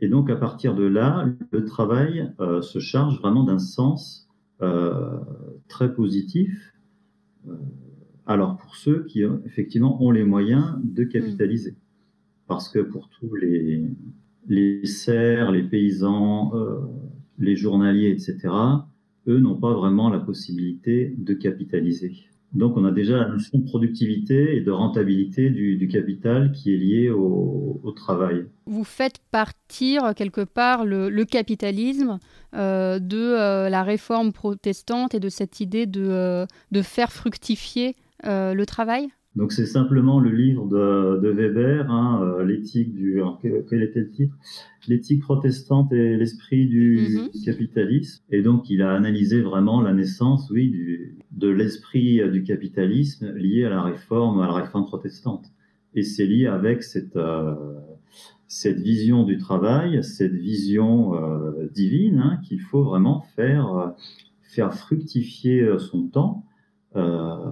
Et 0.00 0.08
donc, 0.08 0.30
à 0.30 0.36
partir 0.36 0.74
de 0.74 0.84
là, 0.84 1.26
le 1.50 1.64
travail 1.66 2.32
euh, 2.40 2.62
se 2.62 2.78
charge 2.78 3.20
vraiment 3.20 3.44
d'un 3.44 3.58
sens 3.58 4.30
euh, 4.62 5.18
très 5.68 5.92
positif. 5.92 6.72
Euh, 8.28 8.32
alors, 8.32 8.56
pour 8.56 8.76
ceux 8.76 9.04
qui, 9.04 9.22
effectivement, 9.44 10.02
ont 10.02 10.10
les 10.10 10.24
moyens 10.24 10.76
de 10.82 11.04
capitaliser. 11.04 11.72
Mm. 11.72 11.76
Parce 12.48 12.68
que 12.68 12.78
pour 12.78 13.08
tous 13.08 13.34
les, 13.34 13.84
les 14.46 14.86
serfs, 14.86 15.50
les 15.50 15.64
paysans, 15.64 16.52
les 17.38 17.56
journaliers, 17.56 18.10
etc., 18.10 18.38
eux 19.26 19.40
n'ont 19.40 19.56
pas 19.56 19.74
vraiment 19.74 20.10
la 20.10 20.20
possibilité 20.20 21.14
de 21.18 21.34
capitaliser. 21.34 22.26
Donc 22.52 22.76
on 22.76 22.84
a 22.84 22.90
déjà 22.90 23.18
la 23.18 23.28
notion 23.28 23.58
de 23.58 23.64
productivité 23.64 24.56
et 24.56 24.60
de 24.60 24.70
rentabilité 24.70 25.50
du, 25.50 25.88
capital 25.88 26.52
qui 26.52 26.72
est 26.74 26.78
lié 26.78 27.10
au, 27.10 27.92
travail. 27.94 28.44
Vous 28.66 28.84
faites 28.84 29.20
partir 29.30 30.14
quelque 30.14 30.42
part 30.42 30.84
le, 30.84 31.24
capitalisme 31.24 32.18
euh, 32.54 32.98
de 32.98 33.16
euh, 33.16 33.68
la 33.70 33.82
réforme 33.82 34.32
protestante 34.32 35.14
et 35.14 35.20
de 35.20 35.28
cette 35.28 35.60
idée 35.60 35.86
de, 35.86 36.04
euh, 36.04 36.46
de 36.72 36.82
faire 36.82 37.10
fructifier 37.10 37.94
le 38.24 38.64
travail 38.64 39.08
donc 39.36 39.52
c'est 39.52 39.66
simplement 39.66 40.18
le 40.18 40.30
livre 40.30 40.66
de, 40.66 41.28
Weber, 41.28 41.90
hein, 41.90 42.22
euh, 42.22 42.44
l'éthique 42.44 42.94
du, 42.94 43.20
quel 43.42 43.82
était 43.82 44.00
le 44.00 44.10
titre? 44.10 44.34
L'éthique 44.88 45.20
protestante 45.20 45.92
et 45.92 46.16
l'esprit 46.16 46.66
du 46.66 47.06
mhm. 47.10 47.44
capitalisme. 47.44 48.24
Et 48.30 48.40
donc 48.40 48.70
il 48.70 48.80
a 48.80 48.94
analysé 48.94 49.42
vraiment 49.42 49.82
la 49.82 49.92
naissance, 49.92 50.50
oui, 50.50 50.70
du, 50.70 51.18
de 51.32 51.48
l'esprit 51.48 52.22
du 52.30 52.44
capitalisme 52.44 53.30
lié 53.34 53.66
à 53.66 53.68
la 53.68 53.82
réforme, 53.82 54.40
à 54.40 54.46
la 54.46 54.54
réforme 54.54 54.86
protestante. 54.86 55.44
Et 55.94 56.02
c'est 56.02 56.26
lié 56.26 56.46
avec 56.46 56.82
cette 56.82 57.16
euh, 57.16 57.54
cette 58.48 58.78
vision 58.78 59.24
du 59.24 59.36
travail, 59.36 60.02
cette 60.02 60.34
vision 60.34 61.14
euh, 61.14 61.68
divine 61.74 62.20
hein, 62.20 62.40
qu'il 62.42 62.60
faut 62.60 62.84
vraiment 62.84 63.20
faire 63.34 63.94
faire 64.40 64.72
fructifier 64.72 65.68
son 65.78 66.06
temps. 66.08 66.46
Euh, 66.94 67.50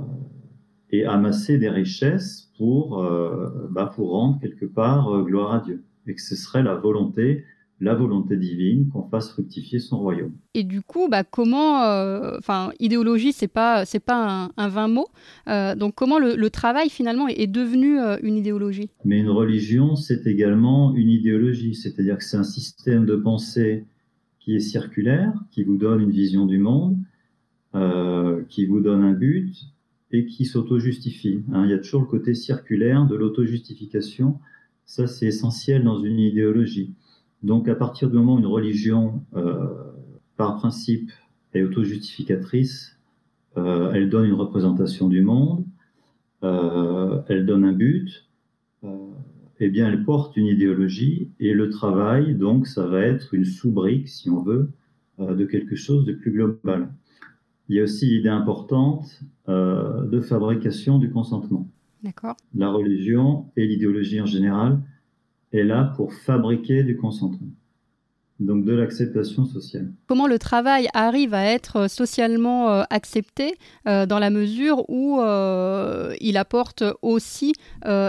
et 0.94 1.04
amasser 1.04 1.58
des 1.58 1.68
richesses 1.68 2.52
pour, 2.56 3.02
euh, 3.02 3.68
bah, 3.70 3.90
pour 3.94 4.10
rendre 4.10 4.38
quelque 4.40 4.64
part 4.64 5.08
euh, 5.08 5.22
gloire 5.22 5.52
à 5.54 5.60
Dieu. 5.60 5.82
Et 6.06 6.14
que 6.14 6.20
ce 6.20 6.36
serait 6.36 6.62
la 6.62 6.76
volonté, 6.76 7.44
la 7.80 7.94
volonté 7.94 8.36
divine 8.36 8.88
qu'on 8.90 9.02
fasse 9.02 9.30
fructifier 9.30 9.80
son 9.80 9.98
royaume. 9.98 10.32
Et 10.54 10.62
du 10.62 10.82
coup, 10.82 11.08
bah, 11.10 11.24
comment, 11.24 11.82
euh, 11.82 12.36
enfin, 12.38 12.70
idéologie, 12.78 13.32
c'est 13.32 13.48
pas, 13.48 13.84
c'est 13.84 14.04
pas 14.04 14.50
un, 14.56 14.68
vain 14.68 14.86
mot. 14.86 15.08
donc, 15.76 15.94
comment 15.96 16.18
le, 16.20 16.48
travail 16.50 16.90
finalement 16.90 17.26
est, 17.26 17.48
devenu 17.48 17.98
une 18.22 18.36
idéologie? 18.36 18.90
Mais 19.04 19.18
une 19.18 19.30
religion, 19.30 19.96
c'est 19.96 20.26
également 20.26 20.94
une 20.94 21.10
idéologie, 21.10 21.74
c'est-à-dire 21.74 22.18
que 22.18 22.24
c'est 22.24 22.36
un 22.36 22.44
système 22.44 23.04
de 23.04 23.16
pensée 23.16 23.84
qui 24.38 24.54
est 24.54 24.60
circulaire, 24.60 25.32
qui 25.50 25.64
vous 25.64 25.76
donne 25.76 26.02
une 26.02 26.12
vision 26.12 26.46
du 26.46 26.58
monde, 26.58 26.98
qui 28.48 28.66
vous 28.66 28.80
donne 28.80 29.02
un 29.02 29.14
but, 29.14 29.73
et 30.14 30.26
qui 30.26 30.44
s'auto-justifie. 30.44 31.42
Hein. 31.52 31.64
Il 31.64 31.70
y 31.70 31.74
a 31.74 31.78
toujours 31.78 32.02
le 32.02 32.06
côté 32.06 32.34
circulaire 32.34 33.04
de 33.06 33.16
l'auto-justification. 33.16 34.38
Ça, 34.86 35.08
c'est 35.08 35.26
essentiel 35.26 35.82
dans 35.82 35.98
une 35.98 36.20
idéologie. 36.20 36.94
Donc, 37.42 37.68
à 37.68 37.74
partir 37.74 38.08
du 38.08 38.16
moment 38.16 38.36
où 38.36 38.38
une 38.38 38.46
religion, 38.46 39.24
euh, 39.34 39.66
par 40.36 40.56
principe, 40.56 41.10
est 41.52 41.62
auto-justificatrice, 41.62 42.96
euh, 43.56 43.92
elle 43.92 44.08
donne 44.08 44.26
une 44.26 44.34
représentation 44.34 45.08
du 45.08 45.20
monde, 45.20 45.64
euh, 46.44 47.20
elle 47.28 47.44
donne 47.44 47.64
un 47.64 47.72
but, 47.72 48.28
eh 49.60 49.68
bien, 49.68 49.88
elle 49.88 50.04
porte 50.04 50.36
une 50.36 50.46
idéologie 50.46 51.30
et 51.40 51.54
le 51.54 51.70
travail, 51.70 52.34
donc, 52.34 52.66
ça 52.66 52.86
va 52.86 53.00
être 53.00 53.34
une 53.34 53.44
sous-brique, 53.44 54.08
si 54.08 54.28
on 54.28 54.42
veut, 54.42 54.70
de 55.18 55.44
quelque 55.44 55.76
chose 55.76 56.04
de 56.04 56.12
plus 56.12 56.32
global. 56.32 56.92
Il 57.68 57.76
y 57.76 57.80
a 57.80 57.82
aussi 57.84 58.06
l'idée 58.06 58.28
importante 58.28 59.22
euh, 59.48 60.06
de 60.06 60.20
fabrication 60.20 60.98
du 60.98 61.10
consentement. 61.10 61.68
D'accord. 62.02 62.36
La 62.54 62.70
religion 62.70 63.46
et 63.56 63.66
l'idéologie 63.66 64.20
en 64.20 64.26
général 64.26 64.82
est 65.52 65.62
là 65.62 65.92
pour 65.96 66.12
fabriquer 66.12 66.84
du 66.84 66.96
consentement 66.96 67.48
donc 68.40 68.64
de 68.64 68.72
l'acceptation 68.72 69.44
sociale. 69.44 69.92
Comment 70.06 70.26
le 70.26 70.38
travail 70.38 70.88
arrive 70.92 71.34
à 71.34 71.44
être 71.44 71.88
socialement 71.88 72.70
euh, 72.70 72.82
accepté 72.90 73.54
euh, 73.86 74.06
dans 74.06 74.18
la 74.18 74.30
mesure 74.30 74.84
où 74.88 75.20
euh, 75.20 76.14
il 76.20 76.36
apporte 76.36 76.82
aussi 77.02 77.52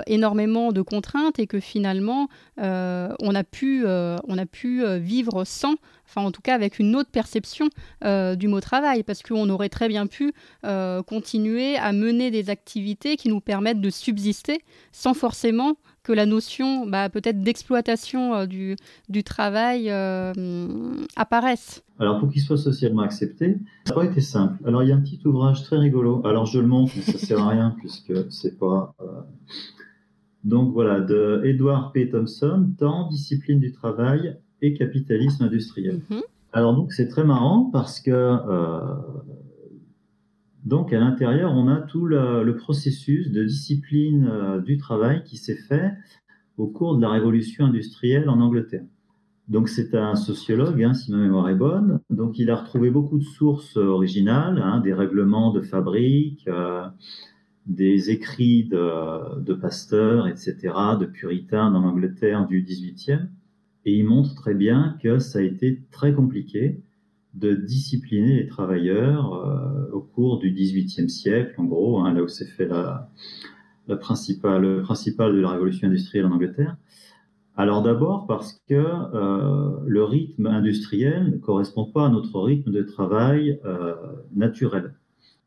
énormément 0.08 0.72
de 0.72 0.82
contraintes 0.82 1.38
et 1.38 1.48
que 1.48 1.60
finalement 1.60 2.28
on 2.58 3.36
a 3.36 3.44
pu, 3.44 3.86
on 3.86 4.38
a 4.38 4.46
pu 4.46 4.84
vivre 4.98 5.44
sans, 5.44 5.76
enfin 6.08 6.22
en 6.22 6.32
tout 6.32 6.42
cas 6.42 6.56
avec 6.56 6.80
une 6.80 6.96
autre 6.96 7.10
perception 7.12 7.70
du 8.02 8.48
mot 8.48 8.62
travail, 8.62 9.04
parce 9.04 9.22
qu'on 9.22 9.50
aurait 9.50 9.70
très 9.70 9.88
bien 9.88 10.08
pu 10.08 10.34
continuer 11.06 11.76
à 11.76 11.92
mener 11.92 12.32
des 12.32 12.50
activités 12.50 13.18
qui 13.18 13.28
nous 13.28 13.42
permettent 13.42 13.82
de 13.82 13.90
subsister 13.90 14.60
sans 14.92 15.14
forcément 15.14 15.76
que 16.06 16.14
la 16.14 16.26
notion 16.26 16.86
bah, 16.86 17.10
peut-être 17.10 17.42
d'exploitation 17.42 18.36
euh, 18.36 18.46
du, 18.46 18.76
du, 19.10 19.24
travail 19.24 19.90
euh, 19.90 20.32
apparaisse 21.16 21.84
Alors 22.00 22.20
pour 22.20 22.30
qu'il 22.30 22.42
soit 22.42 22.58
socialement 22.58 23.02
accepté, 23.02 23.58
ça 23.86 23.94
n'a 23.94 24.02
pas 24.02 24.06
été 24.06 24.22
simple. 24.22 24.56
Alors 24.66 24.84
il 24.84 24.90
y 24.90 24.92
a 24.92 24.96
un 24.96 25.02
petit 25.02 25.20
ouvrage 25.26 25.64
très 25.64 25.78
rigolo. 25.78 26.22
Alors 26.26 26.46
je 26.46 26.60
le 26.60 26.68
montre, 26.68 26.94
mais 26.96 27.02
ça 27.02 27.18
sert 27.18 27.40
à 27.40 27.50
rien 27.50 27.76
puisque 27.80 28.14
c'est 28.32 28.58
pas. 28.58 28.94
Euh, 29.02 29.06
donc 30.44 30.74
voilà, 30.74 31.00
de 31.00 31.42
Edward 31.44 31.92
P. 31.92 32.08
Thompson, 32.08 32.70
Temps, 32.78 33.10
discipline 33.10 33.60
du 33.60 33.72
travail 33.72 34.38
et 34.62 34.76
capitalisme 34.76 35.44
industriel. 35.44 36.02
Mm-hmm. 36.12 36.22
Alors 36.54 36.76
donc 36.76 36.94
c'est 36.94 37.08
très 37.08 37.24
marrant 37.24 37.72
parce 37.74 38.00
que 38.00 38.12
donc 40.66 40.94
à 40.94 41.00
l'intérieur, 41.00 41.54
on 41.54 41.68
a 41.68 41.80
tout 41.80 42.08
le, 42.08 42.56
processus 42.56 43.32
de 43.32 43.44
discipline 43.44 44.28
euh, 44.28 44.60
du 44.60 44.78
travail 44.78 45.24
qui 45.24 45.38
s'est 45.38 45.56
fait 45.56 45.94
au 46.58 46.68
cours 46.68 46.96
de 46.98 47.02
la 47.02 47.10
révolution 47.10 47.66
industrielle 47.66 48.30
en 48.30 48.40
Angleterre. 48.40 48.86
Donc 49.48 49.70
c'est 49.70 49.94
un 49.94 50.16
sociologue, 50.16 50.82
hein, 50.82 50.96
si 50.96 51.12
ma 51.12 51.20
mémoire 51.20 51.50
est 51.50 51.56
bonne. 51.56 52.00
Donc 52.10 52.40
il 52.40 52.50
a 52.50 52.56
retrouvé 52.56 52.90
beaucoup 52.90 53.20
de 53.20 53.24
sources 53.24 53.78
originales, 53.78 54.60
hein, 54.64 54.80
des 54.80 54.94
règlements 54.94 55.52
de 55.52 55.62
fabrique, 55.62 56.48
euh, 56.48 56.88
des 57.68 58.10
écrits 58.10 58.64
de, 58.64 59.40
de 59.42 59.54
pasteurs, 59.54 60.28
etc., 60.28 60.56
de 61.00 61.06
puritains 61.06 61.70
dans 61.70 61.82
l'Angleterre 61.82 62.48
du 62.48 62.64
18e. 62.64 63.28
Et 63.86 63.94
il 64.00 64.06
montre 64.06 64.34
très 64.34 64.56
bien 64.56 64.98
que 65.04 65.20
ça 65.20 65.40
a 65.40 65.42
été 65.44 65.84
très 65.92 66.12
compliqué 66.12 66.82
de 67.36 67.54
discipliner 67.54 68.38
les 68.38 68.48
travailleurs 68.48 69.34
euh, 69.34 69.92
au 69.92 70.02
cours 70.02 70.40
du 70.40 70.52
XVIIIe 70.52 71.10
siècle, 71.10 71.54
en 71.58 71.66
gros, 71.66 72.00
hein, 72.00 72.14
là 72.14 72.24
où 72.24 72.28
s'est 72.28 72.46
fait 72.46 72.66
la, 72.66 73.10
principale, 74.00 74.62
le 74.62 74.82
principal 74.82 75.34
de 75.34 75.40
la 75.40 75.50
révolution 75.50 75.88
industrielle 75.88 76.26
en 76.26 76.32
Angleterre. 76.32 76.78
Alors 77.58 77.84
d'abord 77.84 78.26
parce 78.28 78.62
que 78.68 78.74
euh, 78.74 79.80
le 79.86 80.04
rythme 80.04 80.48
industriel 80.48 81.32
ne 81.32 81.38
correspond 81.38 81.86
pas 81.86 82.08
à 82.08 82.10
notre 82.10 82.42
rythme 82.42 82.72
de 82.72 82.82
travail 82.82 83.60
euh, 83.66 83.96
naturel. 84.34 84.94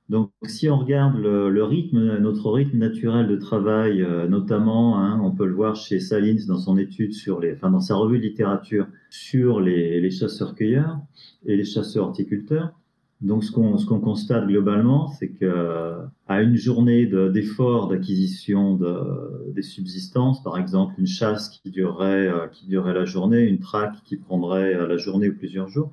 Donc, 0.08 0.30
si 0.44 0.70
on 0.70 0.78
regarde 0.78 1.18
le, 1.18 1.64
rythme, 1.64 2.18
notre 2.18 2.50
rythme 2.50 2.78
naturel 2.78 3.26
de 3.28 3.36
travail, 3.36 4.00
euh, 4.00 4.26
notamment, 4.26 4.98
hein, 4.98 5.20
on 5.22 5.32
peut 5.32 5.46
le 5.46 5.52
voir 5.52 5.76
chez 5.76 6.00
Salins 6.00 6.46
dans 6.46 6.56
son 6.56 6.78
étude 6.78 7.12
sur 7.12 7.40
les, 7.40 7.52
enfin 7.52 7.70
dans 7.70 7.80
sa 7.80 7.94
revue 7.94 8.18
de 8.18 8.22
littérature 8.24 8.86
sur 9.10 9.60
les, 9.60 10.10
chasseurs-cueilleurs 10.10 10.98
et 11.44 11.56
les 11.56 11.64
chasseurs-horticulteurs. 11.64 12.72
Donc, 13.20 13.44
ce 13.44 13.52
qu'on 13.52 13.76
ce 13.76 13.84
qu'on 13.84 14.00
constate 14.00 14.46
globalement, 14.46 15.08
c'est 15.08 15.28
que 15.28 15.96
à 16.28 16.40
une 16.40 16.56
journée 16.56 17.04
d'effort 17.06 17.88
d'acquisition 17.88 18.76
de, 18.76 19.52
des 19.52 19.62
subsistances, 19.62 20.42
par 20.42 20.56
exemple 20.56 20.94
une 20.98 21.06
chasse 21.06 21.48
qui 21.48 21.70
durerait 21.70 22.28
euh, 22.28 22.46
qui 22.46 22.66
durerait 22.66 22.94
la 22.94 23.04
journée, 23.04 23.42
une 23.42 23.58
traque 23.58 24.02
qui 24.04 24.16
prendrait 24.16 24.74
euh, 24.74 24.86
la 24.86 24.96
journée 24.96 25.28
ou 25.28 25.34
plusieurs 25.34 25.68
jours, 25.68 25.90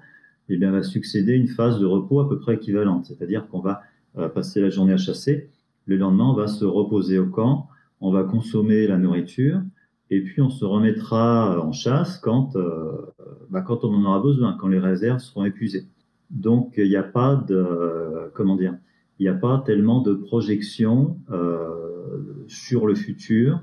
eh 0.50 0.58
bien 0.58 0.72
va 0.72 0.84
succéder 0.84 1.34
une 1.34 1.48
phase 1.48 1.80
de 1.80 1.86
repos 1.86 2.20
à 2.20 2.30
peu 2.30 2.38
près 2.40 2.56
équivalente, 2.56 3.06
c'est-à-dire 3.06 3.48
qu'on 3.48 3.60
va 3.60 3.82
passer 4.34 4.62
la 4.62 4.70
journée 4.70 4.94
à 4.94 4.98
chasser. 4.98 5.50
Le 5.86 5.98
lendemain, 5.98 6.30
on 6.30 6.34
va 6.34 6.48
se 6.48 6.66
reposer 6.66 7.20
au 7.20 7.28
camp, 7.28 7.68
on 8.02 8.12
va 8.12 8.24
consommer 8.24 8.88
la 8.88 8.98
nourriture, 8.98 9.62
et 10.10 10.22
puis 10.22 10.42
on 10.42 10.50
se 10.50 10.66
remettra 10.66 11.60
en 11.60 11.72
chasse 11.72 12.18
quand, 12.18 12.56
euh, 12.56 12.92
bah, 13.50 13.62
quand 13.62 13.84
on 13.84 13.94
en 13.94 14.06
aura 14.06 14.20
besoin, 14.20 14.56
quand 14.60 14.68
les 14.68 14.80
réserves 14.80 15.20
seront 15.20 15.46
épuisées. 15.46 15.88
Donc 16.30 16.74
il 16.78 16.90
n'y 16.90 16.96
a 16.96 17.04
pas 17.04 17.36
de 17.36 18.32
comment 18.34 18.56
dire, 18.56 18.76
il 19.20 19.24
n'y 19.24 19.30
a 19.30 19.36
pas 19.36 19.64
tellement 19.66 20.02
de 20.02 20.14
projection 20.14 21.20
euh, 21.32 22.46
sur 22.48 22.88
le 22.88 22.96
futur. 22.96 23.62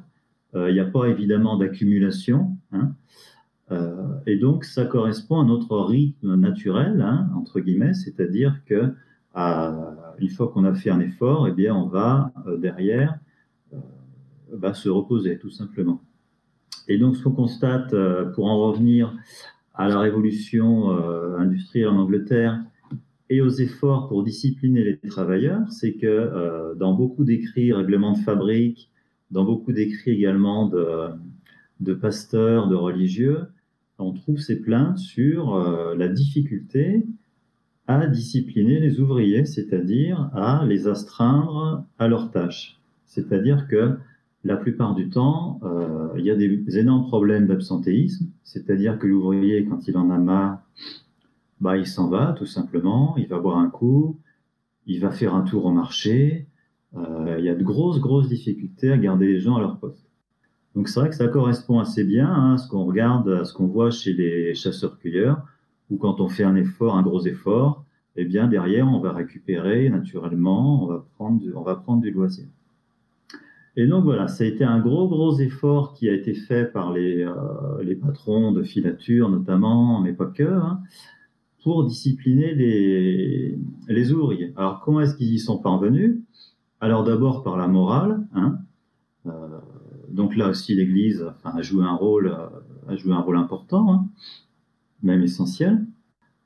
Euh, 0.55 0.71
il 0.71 0.75
n'y 0.75 0.81
a 0.81 0.85
pas 0.85 1.07
évidemment 1.07 1.57
d'accumulation. 1.57 2.57
Hein. 2.73 2.95
et 4.27 4.37
donc, 4.37 4.65
ça 4.65 4.85
correspond 4.85 5.41
à 5.41 5.45
notre 5.45 5.79
rythme 5.79 6.35
naturel, 6.35 7.01
hein, 7.01 7.31
entre 7.35 7.61
guillemets, 7.61 7.95
c'est-à-dire 7.95 8.61
que 8.67 8.93
une 9.35 10.29
fois 10.29 10.49
qu'on 10.49 10.65
a 10.65 10.75
fait 10.75 10.91
un 10.91 11.01
effort, 11.01 11.49
eh 11.49 11.53
bien, 11.53 11.75
on 11.75 11.87
va 11.87 12.33
derrière 12.59 13.19
bah, 14.55 14.75
se 14.75 14.89
reposer, 14.89 15.39
tout 15.39 15.51
simplement. 15.51 16.01
Et 16.89 16.99
donc, 16.99 17.17
ce 17.17 17.25
qu'on 17.25 17.33
constate, 17.33 17.95
pour 18.35 18.47
en 18.47 18.59
revenir 18.59 19.15
à 19.75 19.89
la 19.89 19.99
révolution 19.99 20.91
industrielle 21.39 21.89
en 21.89 21.97
Angleterre, 21.97 22.61
et 23.33 23.41
aux 23.41 23.49
efforts 23.49 24.09
pour 24.09 24.23
discipliner 24.25 24.85
les 24.85 25.09
travailleurs, 25.09 25.67
c'est 25.71 25.95
que 25.95 26.07
euh, 26.07 26.75
dans 26.75 26.93
beaucoup 26.93 27.25
d'écrits, 27.25 27.73
règlements 27.73 28.13
de 28.13 28.19
fabrique, 28.19 28.91
dans 29.31 29.45
beaucoup 29.45 29.73
d'écrits 29.73 30.11
également 30.11 30.69
de, 30.69 31.95
pasteurs, 31.95 32.69
de 32.69 32.75
religieux, 32.75 33.47
on 33.99 34.13
trouve 34.13 34.39
ces 34.39 34.61
plaintes 34.61 34.99
sur 34.99 35.55
euh, 35.55 35.95
la 35.95 36.09
difficulté 36.09 37.07
à 37.87 38.07
discipliner 38.07 38.79
les 38.81 39.01
ouvriers, 39.01 39.45
c'est-à-dire 39.45 40.31
à 40.35 40.65
les 40.67 40.89
astreindre 40.89 41.85
à 41.99 42.09
leurs 42.09 42.31
tâches. 42.31 42.81
C'est-à-dire 43.07 43.67
que 43.69 43.97
la 44.45 44.57
plupart 44.57 44.95
du 44.95 45.09
temps, 45.11 45.61
euh, 45.63 46.09
il 46.17 46.25
y 46.25 46.31
a 46.31 46.37
des 46.37 46.79
énormes 46.79 47.07
problèmes 47.07 47.47
d'absentéisme, 47.47 48.27
c'est-à-dire 48.45 48.99
que 48.99 49.07
l'ouvrier, 49.07 49.65
quand 49.65 49.87
il 49.87 49.97
en 49.97 50.11
a 50.11 50.19
marre, 50.19 50.63
bah, 51.61 51.77
il 51.77 51.87
s'en 51.87 52.09
va 52.09 52.33
tout 52.33 52.47
simplement, 52.47 53.15
il 53.17 53.29
va 53.29 53.39
boire 53.39 53.59
un 53.59 53.71
coup, 53.71 54.19
il 54.87 55.01
va 55.01 55.11
faire 55.11 55.35
un 55.35 55.43
tour 55.43 55.65
au 55.67 55.73
marché. 55.73 56.47
Euh, 56.97 57.37
il 57.39 57.45
y 57.45 57.49
a 57.49 57.55
de 57.55 57.63
grosses, 57.63 58.01
grosses 58.01 58.29
difficultés 58.29 58.91
à 58.91 58.99
garder 58.99 59.27
les 59.27 59.39
gens 59.39 59.57
à 59.57 59.61
leur 59.61 59.79
poste. 59.79 60.05
Donc 60.75 60.89
c'est 60.89 61.01
vrai 61.01 61.09
que 61.09 61.15
ça 61.15 61.29
correspond 61.29 61.79
assez 61.79 62.05
bien 62.05 62.53
à 62.53 62.59
ce 62.59 62.69
qu'on 62.69 62.85
regarde, 62.85 63.29
à 63.29 63.45
ce 63.45 63.53
qu'on 63.53 63.67
voit 63.67 63.91
chez 63.91 64.13
les 64.13 64.55
chasseurs-cueilleurs, 64.55 65.47
où 65.93 65.97
quand 65.99 66.21
on 66.21 66.29
fait 66.29 66.45
un 66.45 66.57
effort, 66.57 66.97
un 66.97 67.03
gros 67.03 67.25
effort, 67.27 67.85
eh 68.17 68.25
bien 68.25 68.49
derrière 68.49 68.89
on 68.89 69.01
va 69.07 69.13
récupérer 69.13 69.89
naturellement, 69.91 70.83
on 70.83 70.87
va 70.87 71.05
prendre 71.17 71.39
du, 71.39 71.53
on 71.55 71.63
va 71.63 71.77
prendre 71.77 72.01
du 72.03 72.11
loisir. 72.11 72.47
Et 73.77 73.87
donc 73.87 74.05
voilà, 74.05 74.27
ça 74.29 74.45
a 74.45 74.47
été 74.47 74.65
un 74.65 74.81
gros 74.81 75.07
gros 75.09 75.39
effort 75.39 75.95
qui 75.95 76.09
a 76.09 76.15
été 76.21 76.35
fait 76.35 76.65
par 76.73 76.93
les, 76.93 77.23
euh, 77.23 77.83
les 77.83 77.95
patrons 77.95 78.53
de 78.53 78.63
filature 78.63 79.29
notamment, 79.31 80.01
mais 80.01 80.13
pas 80.13 80.27
que, 80.27 80.61
pour 81.63 81.87
discipliner 81.87 82.55
les, 82.55 83.59
les 83.89 84.13
ouvriers. 84.13 84.53
Alors, 84.57 84.81
comment 84.81 85.01
est-ce 85.01 85.15
qu'ils 85.17 85.33
y 85.33 85.39
sont 85.39 85.59
parvenus? 85.59 86.19
Alors, 86.81 87.05
d'abord 87.05 87.45
par 87.45 87.57
la 87.57 87.69
morale. 87.69 88.27
Hein. 88.35 88.59
Euh, 89.27 89.31
donc 90.11 90.37
là 90.37 90.49
aussi, 90.49 90.75
l'Église 90.75 91.25
a 91.45 91.63
joué 91.63 91.85
un 91.85 91.95
rôle, 91.95 92.27
euh, 92.27 92.93
a 92.93 92.97
joué 92.97 93.13
un 93.15 93.21
rôle 93.21 93.37
important, 93.37 93.85
hein, 93.95 94.07
même 95.03 95.23
essentiel. 95.23 95.87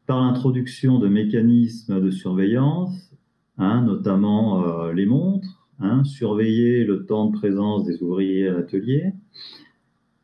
Par 0.07 0.21
l'introduction 0.21 0.99
de 0.99 1.09
mécanismes 1.09 2.01
de 2.01 2.11
surveillance, 2.11 3.11
hein, 3.59 3.83
notamment 3.83 4.67
euh, 4.67 4.93
les 4.93 5.07
montres, 5.07 5.69
hein, 5.81 6.05
surveiller 6.05 6.85
le 6.85 7.07
temps 7.07 7.27
de 7.31 7.37
présence 7.37 7.85
des 7.85 8.03
ouvriers 8.03 8.49
à 8.49 8.53
l'atelier. 8.53 9.13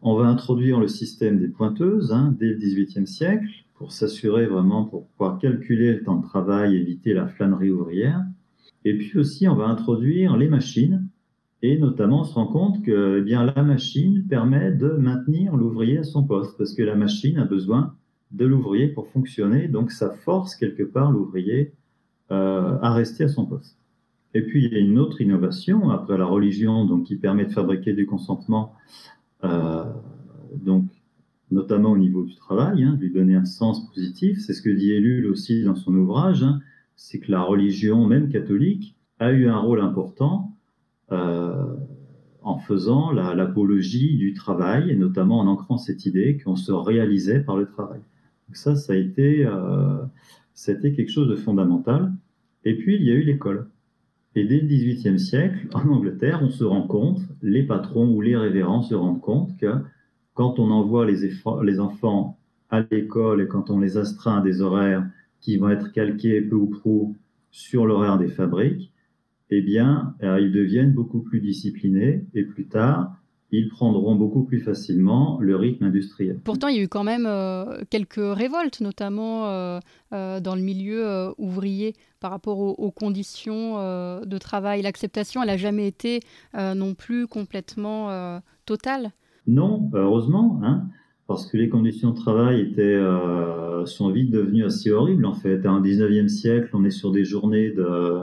On 0.01 0.17
va 0.17 0.27
introduire 0.27 0.81
le 0.81 0.89
système 0.89 1.39
des 1.39 1.49
pointeuses 1.49 2.13
hein, 2.13 2.35
dès 2.39 2.47
le 2.47 2.57
XVIIIe 2.57 3.07
siècle 3.07 3.49
pour 3.75 3.93
s'assurer 3.93 4.47
vraiment, 4.47 4.85
pour 4.85 5.07
pouvoir 5.09 5.39
calculer 5.39 5.93
le 5.93 6.03
temps 6.05 6.17
de 6.17 6.25
travail, 6.25 6.77
éviter 6.77 7.15
la 7.15 7.27
flânerie 7.27 7.71
ouvrière. 7.71 8.23
Et 8.85 8.97
puis 8.97 9.19
aussi, 9.19 9.49
on 9.49 9.55
va 9.55 9.67
introduire 9.67 10.37
les 10.37 10.49
machines, 10.49 11.09
et 11.63 11.79
notamment, 11.79 12.23
on 12.23 12.25
se 12.25 12.35
rend 12.35 12.49
compte 12.49 12.83
que 12.83 13.19
eh 13.21 13.23
bien, 13.23 13.45
la 13.45 13.63
machine 13.63 14.27
permet 14.29 14.73
de 14.73 14.89
maintenir 14.89 15.57
l'ouvrier 15.57 15.99
à 15.99 16.05
son 16.05 16.25
poste, 16.25 16.59
parce 16.59 16.75
que 16.75 16.83
la 16.83 16.97
machine 16.97 17.39
a 17.39 17.45
besoin 17.45 17.95
de 18.33 18.47
l'ouvrier 18.47 18.89
pour 18.89 19.09
fonctionner, 19.09 19.69
donc 19.69 19.93
ça 19.93 20.11
force 20.11 20.57
quelque 20.57 20.83
part 20.83 21.13
l'ouvrier 21.13 21.73
euh, 22.31 22.79
à 22.81 22.93
rester 22.93 23.25
à 23.25 23.29
son 23.29 23.47
poste. 23.47 23.77
Et 24.35 24.43
puis, 24.43 24.65
il 24.65 24.73
y 24.73 24.77
a 24.77 24.79
une 24.79 24.99
autre 24.99 25.21
innovation, 25.21 25.91
après 25.91 26.17
la 26.17 26.25
religion, 26.25 26.87
donc, 26.87 27.05
qui 27.05 27.17
permet 27.17 27.45
de 27.45 27.53
fabriquer 27.53 27.93
du 27.93 28.07
consentement. 28.07 28.73
Euh, 29.45 29.85
donc, 30.55 30.87
notamment 31.51 31.91
au 31.91 31.99
niveau 31.99 32.25
du 32.25 32.35
travail, 32.35 32.83
hein, 32.83 32.97
lui 32.99 33.13
donner 33.13 33.35
un 33.35 33.45
sens 33.45 33.87
positif. 33.91 34.39
C'est 34.41 34.55
ce 34.55 34.63
que 34.63 34.71
dit 34.71 34.93
Ellul 34.93 35.27
aussi 35.27 35.63
dans 35.65 35.75
son 35.75 35.95
ouvrage, 35.95 36.43
hein, 36.43 36.61
c'est 36.97 37.19
que 37.21 37.31
la 37.31 37.43
religion, 37.43 38.07
même 38.07 38.31
catholique, 38.31 38.97
a 39.19 39.33
eu 39.33 39.49
un 39.49 39.59
rôle 39.59 39.81
important 39.81 40.57
euh, 41.11 41.75
en 42.41 42.59
faisant 42.59 43.13
l'apologie 43.13 44.17
du 44.17 44.33
travail, 44.33 44.91
et 44.91 44.97
notamment 44.97 45.41
en 45.41 45.47
ancrant 45.47 45.77
cette 45.77 46.07
idée 46.07 46.41
qu'on 46.43 46.57
se 46.57 46.73
réalisait 46.73 47.41
par 47.41 47.57
le 47.57 47.67
travail. 47.67 48.01
Ça, 48.53 48.77
ça 48.77 48.93
a, 48.93 48.97
été, 48.97 49.47
euh, 49.47 50.05
ça 50.55 50.73
a 50.73 50.75
été 50.75 50.93
quelque 50.93 51.11
chose 51.11 51.29
de 51.29 51.37
fondamental. 51.37 52.13
Et 52.65 52.77
puis, 52.77 52.97
il 52.97 53.05
y 53.05 53.11
a 53.11 53.15
eu 53.15 53.23
l'école. 53.23 53.69
Et 54.35 54.45
dès 54.45 54.61
le 54.61 54.67
XVIIIe 54.67 55.19
siècle, 55.19 55.69
en 55.75 55.89
Angleterre, 55.89 56.41
on 56.43 56.51
se 56.51 56.65
rend 56.65 56.87
compte, 56.87 57.21
les 57.43 57.63
patrons 57.63 58.09
ou 58.15 58.21
les 58.21 58.37
révérends 58.37 58.83
se 58.83 58.95
rendent 58.95 59.21
compte 59.21 59.57
que 59.59 59.73
quand 60.35 60.59
on 60.59 60.71
envoie 60.71 61.07
les, 61.07 61.31
les 61.63 61.81
enfants 61.81 62.39
à 62.71 62.85
l'école 62.91 63.43
et 63.43 63.47
quand 63.47 63.71
on 63.71 63.79
les 63.79 63.99
astreint 63.99 64.39
à 64.39 64.43
des 64.43 64.63
horaires 64.63 65.07
qui 65.41 65.59
vont 65.59 65.69
être 65.69 65.93
calqués 65.93 66.41
peu 66.41 66.57
ou 66.57 66.67
prou 66.67 67.17
sur 67.51 67.85
l'horaire 67.87 68.19
des 68.19 68.29
fabriques, 68.29 68.93
eh 69.51 69.61
bien, 69.61 70.15
euh, 70.23 70.41
ils 70.41 70.53
deviennent 70.53 70.93
beaucoup 70.93 71.21
plus 71.21 71.41
disciplinés 71.41 72.25
et 72.33 72.45
plus 72.45 72.67
tard, 72.67 73.22
ils 73.53 73.69
prendront 73.69 74.17
beaucoup 74.17 74.45
plus 74.45 74.61
facilement 74.61 75.39
le 75.41 75.57
rythme 75.57 75.85
industriel. 75.85 76.41
Pourtant, 76.43 76.69
il 76.69 76.77
y 76.77 76.81
a 76.81 76.83
eu 76.83 76.89
quand 76.89 77.05
même 77.05 77.27
euh, 77.27 77.83
quelques 77.91 78.17
révoltes, 78.17 78.81
notamment 78.81 79.47
euh, 79.47 79.81
dans 80.11 80.55
le 80.55 80.63
milieu 80.63 81.33
ouvrier, 81.39 81.95
par 82.21 82.31
rapport 82.31 82.59
aux, 82.59 82.73
aux 82.73 82.91
conditions 82.91 83.77
de 84.25 84.39
travail. 84.39 84.83
L'acceptation, 84.83 85.43
elle 85.43 85.49
n'a 85.49 85.57
jamais 85.57 85.87
été 85.87 86.21
non 86.55 86.95
plus 86.95 87.27
complètement 87.27 88.41
totale. 88.65 89.13
Non, 89.47 89.91
heureusement, 89.95 90.61
hein, 90.63 90.85
parce 91.27 91.47
que 91.47 91.57
les 91.57 91.69
conditions 91.69 92.11
de 92.11 92.17
travail 92.17 92.61
étaient, 92.61 92.83
euh, 92.83 93.87
sont 93.87 94.11
vite 94.11 94.31
devenues 94.31 94.65
assez 94.65 94.91
horribles 94.91 95.25
en 95.25 95.35
fait. 95.35 95.67
Au 95.67 95.81
19e 95.81 96.29
siècle, 96.29 96.71
on 96.75 96.85
est 96.85 96.91
sur 96.91 97.11
des 97.11 97.25
journées 97.25 97.71
de, 97.71 98.21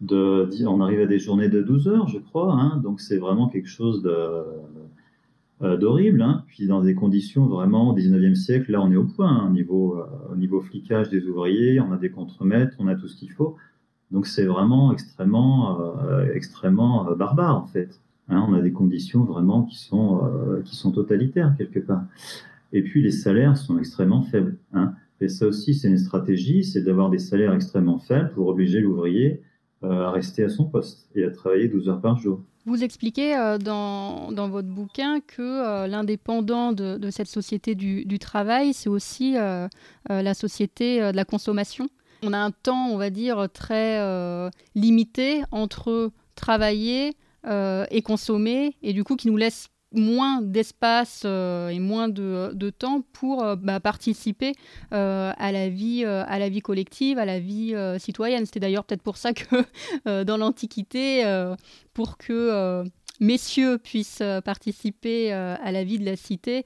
de, 0.00 0.48
on 0.66 0.80
arrive 0.80 1.00
à 1.00 1.06
des 1.06 1.18
journées 1.18 1.48
de 1.48 1.62
12 1.62 1.88
heures, 1.88 2.08
je 2.08 2.18
crois, 2.18 2.52
hein, 2.52 2.80
donc 2.82 3.00
c'est 3.00 3.18
vraiment 3.18 3.48
quelque 3.48 3.68
chose 3.68 4.02
euh, 5.60 5.76
d'horrible. 5.76 6.22
Hein. 6.22 6.44
Puis 6.46 6.66
dans 6.66 6.82
des 6.82 6.94
conditions 6.94 7.46
vraiment 7.46 7.90
au 7.90 7.96
19e 7.96 8.36
siècle, 8.36 8.72
là 8.72 8.80
on 8.80 8.92
est 8.92 8.96
au 8.96 9.04
point, 9.04 9.28
hein, 9.28 9.46
au, 9.48 9.52
niveau, 9.52 9.98
euh, 9.98 10.04
au 10.32 10.36
niveau 10.36 10.60
flicage 10.60 11.10
des 11.10 11.26
ouvriers, 11.26 11.80
on 11.80 11.92
a 11.92 11.96
des 11.96 12.10
contremaîtres, 12.10 12.76
on 12.78 12.86
a 12.86 12.94
tout 12.94 13.08
ce 13.08 13.16
qu'il 13.16 13.32
faut. 13.32 13.56
Donc 14.12 14.26
c'est 14.26 14.44
vraiment 14.44 14.92
extrêmement, 14.92 15.80
euh, 15.80 16.32
extrêmement 16.32 17.12
barbare 17.16 17.56
en 17.56 17.66
fait. 17.66 18.00
On 18.30 18.52
a 18.52 18.60
des 18.60 18.72
conditions 18.72 19.24
vraiment 19.24 19.62
qui 19.62 19.78
sont, 19.78 20.20
qui 20.62 20.76
sont 20.76 20.92
totalitaires 20.92 21.54
quelque 21.56 21.78
part. 21.78 22.04
Et 22.74 22.82
puis 22.82 23.02
les 23.02 23.10
salaires 23.10 23.56
sont 23.56 23.78
extrêmement 23.78 24.20
faibles. 24.20 24.58
Et 25.22 25.28
ça 25.28 25.46
aussi, 25.46 25.72
c'est 25.72 25.88
une 25.88 25.96
stratégie, 25.96 26.62
c'est 26.62 26.82
d'avoir 26.82 27.08
des 27.08 27.18
salaires 27.18 27.54
extrêmement 27.54 27.98
faibles 27.98 28.30
pour 28.34 28.48
obliger 28.48 28.80
l'ouvrier 28.80 29.40
à 29.82 30.10
rester 30.10 30.44
à 30.44 30.48
son 30.48 30.64
poste 30.64 31.08
et 31.14 31.24
à 31.24 31.30
travailler 31.30 31.68
12 31.68 31.88
heures 31.88 32.00
par 32.00 32.18
jour. 32.18 32.40
Vous 32.66 32.82
expliquez 32.82 33.36
euh, 33.36 33.58
dans, 33.58 34.32
dans, 34.32 34.48
votre 34.48 34.68
bouquin 34.68 35.20
que 35.20 35.86
l'indépendant 35.86 36.72
de, 36.72 37.10
cette 37.10 37.28
société 37.28 37.74
du, 37.74 38.04
du 38.04 38.18
travail, 38.18 38.74
c'est 38.74 38.88
aussi 38.90 39.34
la 39.34 40.34
société 40.34 41.00
de 41.00 41.16
la 41.16 41.24
consommation. 41.24 41.88
On 42.22 42.32
a 42.32 42.38
un 42.38 42.50
temps, 42.50 42.88
on 42.88 42.98
va 42.98 43.10
dire, 43.10 43.48
très 43.52 44.50
limité 44.74 45.42
entre 45.50 46.10
travailler, 46.34 47.16
euh, 47.46 47.86
et 47.90 48.02
consommer, 48.02 48.76
et 48.82 48.92
du 48.92 49.04
coup 49.04 49.14
qui 49.14 49.28
nous 49.28 49.36
laisse 49.36 49.68
moins 49.92 50.42
d'espace 50.42 51.22
euh, 51.24 51.68
et 51.68 51.78
moins 51.78 52.08
de, 52.08 52.70
temps 52.70 53.02
pour 53.12 53.42
euh, 53.42 53.56
bah, 53.56 53.80
participer 53.80 54.52
à, 54.90 55.52
la 55.52 55.68
vie, 55.68 56.04
à 56.04 56.38
la 56.38 56.48
vie 56.48 56.60
collective, 56.60 57.18
à 57.18 57.24
la 57.24 57.40
vie 57.40 57.74
citoyenne. 57.98 58.46
C'était 58.46 58.60
d'ailleurs 58.60 58.84
peut-être 58.84 59.02
pour 59.02 59.16
ça 59.16 59.32
que 59.32 59.64
dans 60.24 60.36
l'Antiquité, 60.36 61.24
pour 61.94 62.18
que 62.18 62.84
messieurs 63.20 63.78
puissent 63.78 64.22
participer 64.44 65.32
à 65.32 65.72
la 65.72 65.84
vie 65.84 65.98
de 65.98 66.04
la 66.04 66.16
cité, 66.16 66.64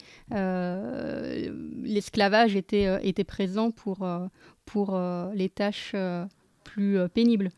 l'esclavage 1.83 2.57
était, 2.57 2.99
était 3.07 3.25
présent 3.25 3.71
pour, 3.71 4.07
pour 4.65 5.01
les 5.35 5.49
tâches 5.49 5.95
plus 6.65 6.99
pénibles. 7.13 7.51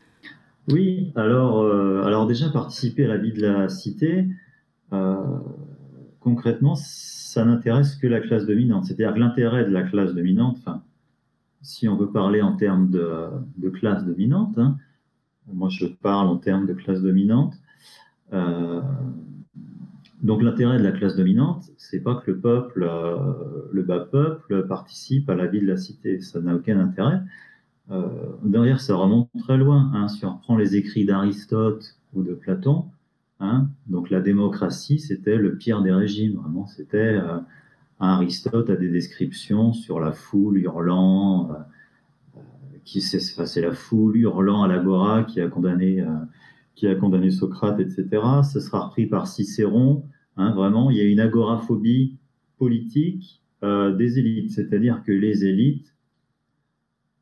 Oui, 0.67 1.11
alors, 1.15 1.61
euh, 1.61 2.01
alors 2.03 2.25
déjà 2.25 2.49
participer 2.49 3.05
à 3.05 3.07
la 3.09 3.17
vie 3.17 3.31
de 3.31 3.41
la 3.41 3.69
cité, 3.69 4.19
euh, 4.19 4.23
concrètement, 6.19 6.75
ça 6.75 7.45
n'intéresse 7.45 7.95
que 7.95 8.07
la 8.07 8.19
classe 8.19 8.45
dominante. 8.45 8.85
C'est-à-dire 8.85 9.13
que 9.13 9.19
l'intérêt 9.19 9.65
de 9.65 9.71
la 9.71 9.83
classe 9.83 10.13
dominante, 10.13 10.57
enfin, 10.59 10.81
si 11.61 11.87
on 11.87 11.95
veut 11.95 12.11
parler 12.11 12.41
en 12.41 12.55
termes 12.55 12.89
de, 12.89 13.69
classe 13.69 14.05
dominante, 14.05 14.57
hein, 14.57 14.77
moi 15.51 15.69
je 15.69 15.85
parle 15.85 16.27
en 16.27 16.37
termes 16.37 16.65
de 16.65 16.73
classe 16.73 17.01
dominante, 17.01 17.55
euh, 18.33 18.81
Donc 20.23 20.41
l'intérêt 20.41 20.79
de 20.79 20.83
la 20.83 20.91
classe 20.91 21.15
dominante, 21.15 21.69
c'est 21.77 22.01
pas 22.01 22.15
que 22.15 22.31
le 22.31 22.39
peuple, 22.39 22.83
euh, 22.83 23.69
le 23.71 23.83
bas 23.83 23.99
peuple, 23.99 24.65
participe 24.67 25.29
à 25.29 25.35
la 25.35 25.45
vie 25.45 25.59
de 25.59 25.67
la 25.67 25.77
cité. 25.77 26.21
Ça 26.21 26.39
n'a 26.39 26.55
aucun 26.55 26.79
intérêt. 26.79 27.21
Euh, 27.91 28.07
derrière, 28.43 28.79
ça 28.79 28.95
remonte 28.95 29.29
très 29.39 29.57
loin. 29.57 29.91
Hein. 29.93 30.07
Si 30.07 30.25
on 30.25 30.33
reprend 30.35 30.57
les 30.57 30.75
écrits 30.75 31.05
d'Aristote 31.05 31.99
ou 32.13 32.23
de 32.23 32.33
Platon, 32.33 32.85
hein, 33.39 33.69
donc 33.87 34.09
la 34.09 34.21
démocratie, 34.21 34.99
c'était 34.99 35.37
le 35.37 35.57
pire 35.57 35.81
des 35.81 35.91
régimes. 35.91 36.35
Vraiment, 36.35 36.67
c'était 36.67 36.97
euh, 36.97 37.39
Aristote 37.99 38.69
a 38.69 38.75
des 38.75 38.89
descriptions 38.89 39.73
sur 39.73 39.99
la 39.99 40.11
foule 40.11 40.57
hurlant, 40.57 41.49
qui 42.83 43.01
c'est 43.01 43.61
la 43.61 43.71
foule 43.71 44.17
hurlant 44.17 44.63
à 44.63 44.67
l'agora 44.67 45.23
qui 45.23 45.41
a 45.41 45.47
condamné 45.47 46.05
qui 46.75 46.87
a 46.87 46.95
condamné 46.95 47.31
Socrate, 47.31 47.79
etc. 47.79 48.21
Ce 48.43 48.59
sera 48.59 48.87
repris 48.87 49.07
par 49.07 49.27
Cicéron. 49.27 50.03
Hein, 50.37 50.51
vraiment, 50.51 50.91
il 50.91 50.97
y 50.97 51.01
a 51.01 51.05
une 51.05 51.21
agoraphobie 51.21 52.17
politique 52.57 53.41
euh, 53.63 53.95
des 53.95 54.19
élites, 54.19 54.51
c'est-à-dire 54.51 55.01
que 55.05 55.11
les 55.11 55.45
élites 55.45 55.95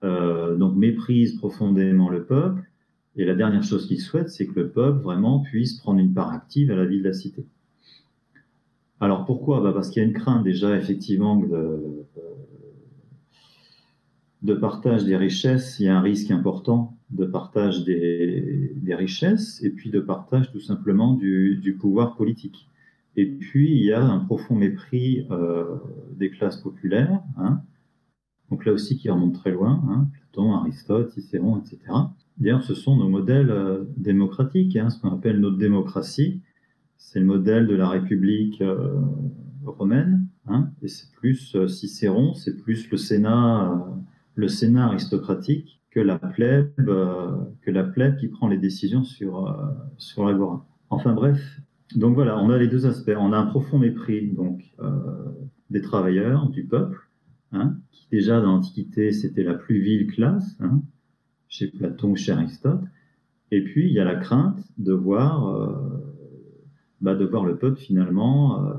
euh, 0.03 0.55
donc 0.57 0.75
méprisent 0.75 1.37
profondément 1.37 2.09
le 2.09 2.25
peuple, 2.25 2.69
et 3.15 3.25
la 3.25 3.35
dernière 3.35 3.63
chose 3.63 3.87
qu'ils 3.87 4.01
souhaitent, 4.01 4.29
c'est 4.29 4.47
que 4.47 4.59
le 4.59 4.69
peuple 4.69 5.01
vraiment 5.01 5.39
puisse 5.39 5.79
prendre 5.79 5.99
une 5.99 6.13
part 6.13 6.31
active 6.31 6.71
à 6.71 6.75
la 6.75 6.85
vie 6.85 6.99
de 6.99 7.03
la 7.03 7.13
cité. 7.13 7.45
Alors 8.99 9.25
pourquoi? 9.25 9.61
Bah 9.61 9.71
Parce 9.73 9.89
qu'il 9.89 10.01
y 10.01 10.05
a 10.05 10.07
une 10.07 10.13
crainte 10.13 10.43
déjà 10.43 10.75
effectivement 10.77 11.35
de, 11.35 12.05
de 14.43 14.53
partage 14.53 15.05
des 15.05 15.15
richesses, 15.15 15.79
il 15.79 15.85
y 15.85 15.89
a 15.89 15.97
un 15.97 16.01
risque 16.01 16.29
important 16.29 16.97
de 17.09 17.25
partage 17.25 17.85
des, 17.85 18.75
richesses 18.95 19.63
et 19.63 19.69
puis 19.69 19.89
de 19.89 19.99
partage 19.99 20.51
tout 20.51 20.59
simplement 20.59 21.13
du, 21.13 21.77
pouvoir 21.79 22.15
politique. 22.15 22.67
Et 23.15 23.25
puis 23.25 23.71
il 23.71 23.83
y 23.83 23.93
a 23.93 24.03
un 24.03 24.19
profond 24.19 24.55
mépris 24.55 25.25
euh, 25.31 25.77
des 26.15 26.29
classes 26.29 26.57
populaires, 26.57 27.21
hein. 27.37 27.61
donc 28.49 28.65
là 28.65 28.73
aussi 28.73 28.97
qui 28.97 29.09
remonte 29.09 29.35
très 29.35 29.51
loin, 29.51 29.83
hein, 29.87 30.07
Platon, 30.13 30.53
Aristote, 30.53 31.11
Cicéron, 31.11 31.59
etc. 31.59 31.79
D'ailleurs, 32.37 32.63
ce 32.63 32.73
sont 32.73 32.95
nos 32.95 33.09
modèles 33.09 33.51
euh, 33.51 33.83
démocratiques, 33.97 34.75
hein, 34.75 34.89
ce 34.89 34.99
qu'on 34.99 35.13
appelle 35.13 35.39
notre 35.39 35.57
démocratie. 35.57 36.41
C'est 36.97 37.19
le 37.19 37.25
modèle 37.25 37.67
de 37.67 37.75
la 37.75 37.89
République 37.89 38.61
euh, 38.61 38.99
romaine, 39.65 40.27
et 40.81 40.87
c'est 40.87 41.11
plus 41.11 41.55
Cicéron, 41.67 42.33
c'est 42.33 42.57
plus 42.61 42.89
le 42.89 42.97
Sénat 42.97 43.71
le 44.35 44.47
Sénat 44.47 44.85
aristocratique 44.85 45.81
que 45.91 45.99
la 45.99 46.17
plèbe, 46.17 46.71
euh, 46.79 48.11
qui 48.19 48.27
prend 48.27 48.47
les 48.47 48.57
décisions 48.57 49.03
sur, 49.03 49.47
euh, 49.47 49.53
sur 49.97 50.25
l'agora. 50.25 50.65
Enfin 50.89 51.13
bref, 51.13 51.61
donc 51.95 52.15
voilà, 52.15 52.39
on 52.39 52.49
a 52.49 52.57
les 52.57 52.67
deux 52.67 52.85
aspects. 52.85 53.15
On 53.15 53.31
a 53.31 53.37
un 53.37 53.45
profond 53.45 53.77
mépris 53.77 54.31
donc 54.31 54.63
euh, 54.79 54.91
des 55.69 55.81
travailleurs, 55.81 56.49
du 56.49 56.65
peuple, 56.65 56.97
hein, 57.51 57.77
qui 57.91 58.07
déjà 58.11 58.41
dans 58.41 58.53
l'Antiquité 58.53 59.11
c'était 59.11 59.43
la 59.43 59.53
plus 59.53 59.81
vile 59.81 60.07
classe, 60.07 60.57
hein, 60.59 60.81
chez 61.53 61.67
Platon 61.67 62.11
ou 62.11 62.15
chez 62.15 62.31
Aristote. 62.31 62.81
Et 63.51 63.63
puis 63.63 63.87
il 63.87 63.93
y 63.93 63.99
a 63.99 64.03
la 64.03 64.15
crainte 64.15 64.59
de 64.79 64.93
voir, 64.93 65.79
bah, 67.01 67.13
de 67.13 67.25
voir 67.25 67.45
le 67.45 67.57
peuple 67.57 67.79
finalement 67.79 68.73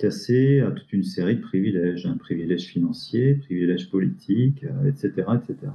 cassé 0.00 0.60
à 0.60 0.70
toute 0.70 0.92
une 0.92 1.04
série 1.04 1.36
de 1.36 1.42
privilèges, 1.42 2.06
un 2.06 2.16
privilège 2.16 2.64
financier, 2.64 3.34
privilège 3.34 3.90
politique, 3.90 4.64
etc., 4.86 5.12
euh, 5.18 5.34
etc. 5.34 5.72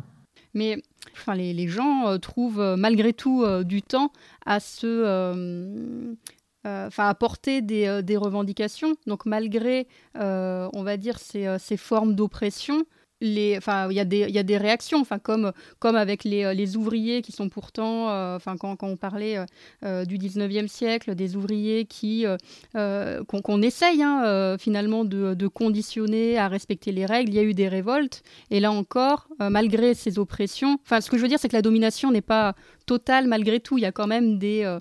Mais 0.53 0.81
enfin, 1.13 1.35
les, 1.35 1.53
les 1.53 1.67
gens 1.67 2.07
euh, 2.07 2.17
trouvent 2.17 2.59
euh, 2.59 2.75
malgré 2.75 3.13
tout 3.13 3.45
du 3.63 3.81
temps 3.81 4.11
à 4.45 4.59
se 4.59 6.15
enfin, 6.63 7.07
apporter 7.07 7.61
des, 7.61 8.01
des, 8.03 8.17
revendications. 8.17 8.95
Donc 9.05 9.27
malgré, 9.27 9.87
on 10.15 10.83
va 10.83 10.97
dire, 10.97 11.19
ces, 11.19 11.57
ces 11.59 11.77
formes 11.77 12.15
d'oppression, 12.15 12.85
il 13.21 13.37
y, 13.37 13.99
a 13.99 14.43
des, 14.43 14.57
réactions, 14.57 14.99
enfin, 14.99 15.19
comme, 15.19 15.51
avec 15.81 16.23
les, 16.23 16.43
euh, 16.43 16.53
les 16.53 16.75
ouvriers 16.75 17.21
qui 17.21 17.31
sont 17.31 17.49
pourtant, 17.49 18.09
euh, 18.09 18.35
enfin, 18.35 18.57
quand, 18.57 18.77
on 18.83 18.97
parlait 18.97 19.37
euh, 19.83 20.05
du 20.05 20.17
19e 20.17 20.67
siècle, 20.67 21.15
des 21.15 21.35
ouvriers 21.35 21.85
qui, 21.85 22.25
qu'on, 22.73 23.61
essaye 23.61 24.03
hein, 24.03 24.57
finalement 24.59 25.05
de, 25.05 25.47
conditionner 25.47 26.37
à 26.37 26.47
respecter 26.47 26.91
les 26.91 27.05
règles, 27.05 27.31
il 27.31 27.35
y 27.35 27.39
a 27.39 27.43
eu 27.43 27.53
des 27.53 27.67
révoltes, 27.67 28.23
et 28.51 28.59
là 28.59 28.71
encore, 28.71 29.27
malgré 29.39 29.93
ces 29.93 30.19
oppressions, 30.19 30.77
enfin, 30.83 30.99
ce 31.01 31.09
que 31.09 31.17
je 31.17 31.21
veux 31.21 31.27
dire, 31.27 31.39
c'est 31.39 31.47
que 31.47 31.55
la 31.55 31.61
domination 31.61 32.11
n'est 32.11 32.21
pas 32.21 32.55
totale. 32.85 33.27
Malgré 33.27 33.59
tout, 33.59 33.77
il 33.77 33.81
y 33.81 33.85
a 33.85 33.91
quand 33.91 34.07
même 34.07 34.37
des, 34.37 34.79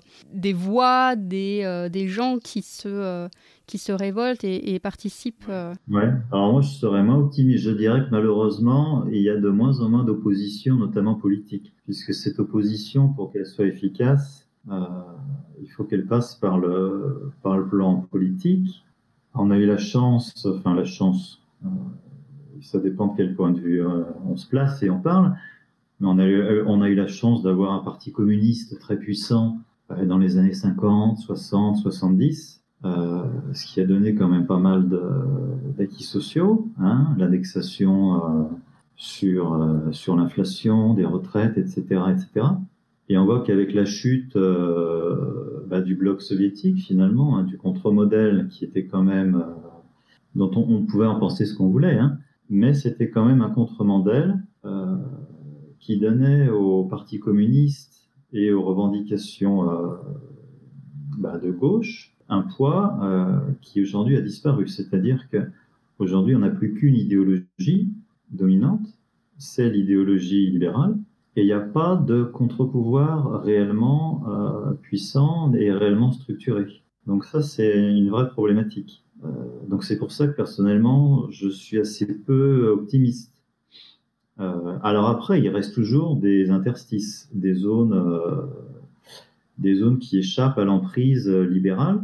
voix, 0.53 1.15
des 1.15 2.07
gens 2.07 2.37
qui 2.39 2.61
se 2.61 3.29
qui 3.65 3.77
se 3.77 3.91
révoltent 3.91 4.43
et, 4.43 4.79
participent. 4.79 5.45
Euh. 5.49 5.73
Ouais, 5.89 6.11
alors 6.31 6.53
moi 6.53 6.61
je 6.61 6.69
serais 6.69 7.03
moins 7.03 7.17
optimiste. 7.17 7.63
Je 7.63 7.71
dirais 7.71 8.05
que 8.05 8.11
malheureusement, 8.11 9.05
il 9.07 9.21
y 9.21 9.29
a 9.29 9.37
de 9.37 9.49
moins 9.49 9.79
en 9.81 9.89
moins 9.89 10.03
d'opposition, 10.03 10.75
notamment 10.75 11.15
politique, 11.15 11.73
puisque 11.83 12.13
cette 12.13 12.39
opposition, 12.39 13.09
pour 13.09 13.31
qu'elle 13.31 13.45
soit 13.45 13.65
efficace, 13.65 14.47
euh, 14.69 14.85
il 15.61 15.67
faut 15.67 15.83
qu'elle 15.83 16.05
passe 16.05 16.35
par 16.35 16.57
le, 16.57 17.31
par 17.41 17.57
le 17.57 17.67
plan 17.67 18.01
politique. 18.11 18.83
On 19.33 19.51
a 19.51 19.57
eu 19.57 19.65
la 19.65 19.77
chance, 19.77 20.45
enfin 20.45 20.75
la 20.75 20.85
chance, 20.85 21.41
euh, 21.65 21.69
ça 22.61 22.79
dépend 22.79 23.07
de 23.07 23.17
quel 23.17 23.35
point 23.35 23.51
de 23.51 23.59
vue 23.59 23.83
on 24.25 24.35
se 24.37 24.47
place 24.47 24.81
et 24.81 24.89
on 24.89 24.99
parle, 24.99 25.35
mais 25.99 26.07
on 26.07 26.17
a 26.19 26.25
eu, 26.25 26.63
on 26.65 26.81
a 26.81 26.89
eu 26.89 26.95
la 26.95 27.07
chance 27.07 27.43
d'avoir 27.43 27.73
un 27.73 27.79
parti 27.79 28.11
communiste 28.11 28.79
très 28.79 28.97
puissant 28.97 29.57
dans 29.89 30.17
les 30.17 30.37
années 30.37 30.53
50, 30.53 31.19
60, 31.19 31.77
70 31.77 32.64
euh, 32.83 33.23
ce 33.53 33.65
qui 33.65 33.79
a 33.79 33.85
donné 33.85 34.15
quand 34.15 34.27
même 34.27 34.45
pas 34.45 34.59
mal 34.59 34.89
d'acquis 35.77 36.03
sociaux, 36.03 36.67
hein, 36.77 37.15
euh, 37.19 38.43
sur, 38.97 39.53
euh, 39.53 39.91
sur 39.91 40.15
l'inflation, 40.15 40.93
des 40.93 41.05
retraites, 41.05 41.57
etc., 41.57 41.83
etc. 42.11 42.47
Et 43.09 43.17
on 43.17 43.25
voit 43.25 43.43
qu'avec 43.43 43.73
la 43.73 43.85
chute 43.85 44.37
bah, 45.67 45.81
du 45.81 45.95
bloc 45.95 46.21
soviétique, 46.21 46.79
finalement, 46.79 47.37
hein, 47.37 47.43
du 47.43 47.57
contre-modèle 47.57 48.47
qui 48.49 48.65
était 48.65 48.85
quand 48.85 49.03
même, 49.03 49.43
dont 50.33 50.51
on, 50.55 50.83
pouvait 50.85 51.05
en 51.05 51.19
penser 51.19 51.45
ce 51.45 51.55
qu'on 51.55 51.69
voulait, 51.69 51.97
hein, 51.97 52.17
mais 52.49 52.73
c'était 52.73 53.09
quand 53.09 53.25
même 53.25 53.41
un 53.41 53.49
contre-modèle 53.49 54.43
qui 55.79 55.99
donnait 55.99 56.49
au 56.49 56.85
Parti 56.85 57.19
communiste 57.19 58.09
et 58.33 58.51
aux 58.51 58.63
revendications 58.63 59.69
bah, 61.19 61.37
de 61.37 61.51
gauche 61.51 62.14
un 62.29 62.41
poids 62.41 62.97
euh, 63.01 63.39
qui 63.61 63.81
aujourd'hui 63.81 64.17
a 64.17 64.21
disparu. 64.21 64.67
C'est-à-dire 64.67 65.27
qu'aujourd'hui, 65.29 66.35
on 66.35 66.39
n'a 66.39 66.49
plus 66.49 66.73
qu'une 66.73 66.95
idéologie 66.95 67.89
dominante, 68.31 68.87
c'est 69.37 69.69
l'idéologie 69.69 70.49
libérale, 70.49 70.97
et 71.35 71.41
il 71.41 71.45
n'y 71.45 71.53
a 71.53 71.59
pas 71.59 71.95
de 71.95 72.23
contre-pouvoir 72.23 73.43
réellement 73.43 74.23
euh, 74.27 74.73
puissant 74.73 75.53
et 75.53 75.71
réellement 75.71 76.11
structuré. 76.11 76.65
Donc 77.05 77.25
ça, 77.25 77.41
c'est 77.41 77.77
une 77.77 78.09
vraie 78.09 78.29
problématique. 78.29 79.03
Euh, 79.23 79.27
donc 79.69 79.83
c'est 79.83 79.97
pour 79.97 80.11
ça 80.11 80.27
que 80.27 80.35
personnellement, 80.35 81.29
je 81.29 81.49
suis 81.49 81.79
assez 81.79 82.07
peu 82.07 82.69
optimiste. 82.69 83.31
alors 84.37 85.07
après, 85.07 85.39
il 85.41 85.49
reste 85.49 85.73
toujours 85.73 86.17
des 86.17 86.49
interstices, 86.49 87.29
des 87.33 87.53
zones, 87.53 87.95
des 89.57 89.75
zones 89.75 89.99
qui 89.99 90.17
échappent 90.17 90.57
à 90.57 90.65
l'emprise 90.65 91.29
libérale, 91.29 92.01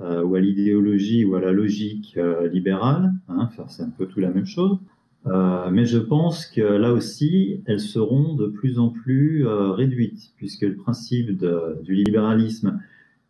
euh, 0.00 0.22
ou 0.24 0.36
à 0.36 0.40
l'idéologie 0.40 1.26
ou 1.26 1.34
à 1.34 1.40
la 1.40 1.52
logique 1.52 2.14
euh, 2.16 2.48
libérale. 2.48 3.12
Hein, 3.28 3.50
c'est 3.68 3.82
un 3.82 3.90
peu 3.90 4.06
tout 4.06 4.20
la 4.20 4.30
même 4.30 4.46
chose. 4.46 4.78
Euh, 5.26 5.70
mais 5.70 5.84
je 5.84 5.98
pense 5.98 6.46
que 6.46 6.62
là 6.62 6.94
aussi, 6.94 7.60
elles 7.66 7.78
seront 7.80 8.34
de 8.34 8.46
plus 8.46 8.78
en 8.78 8.88
plus 8.88 9.46
réduites, 9.46 10.32
puisque 10.36 10.62
le 10.62 10.76
principe 10.76 11.30
du 11.82 11.94
libéralisme 11.94 12.80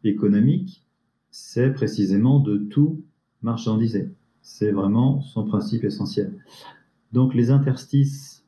économique, 0.05 0.85
c'est 1.33 1.73
précisément 1.73 2.39
de 2.39 2.59
tout 2.59 3.03
marchandiser. 3.43 4.11
C'est 4.41 4.71
vraiment 4.71 5.21
son 5.21 5.45
principe 5.45 5.83
essentiel. 5.85 6.33
Donc 7.13 7.35
les 7.35 7.51
interstices 7.51 8.45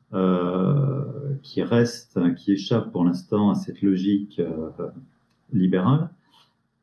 qui 1.43 1.61
restent, 1.61 2.19
qui 2.35 2.53
échappent 2.53 2.91
pour 2.91 3.03
l'instant 3.03 3.51
à 3.51 3.55
cette 3.55 3.81
logique 3.81 4.41
libérale, 5.53 6.09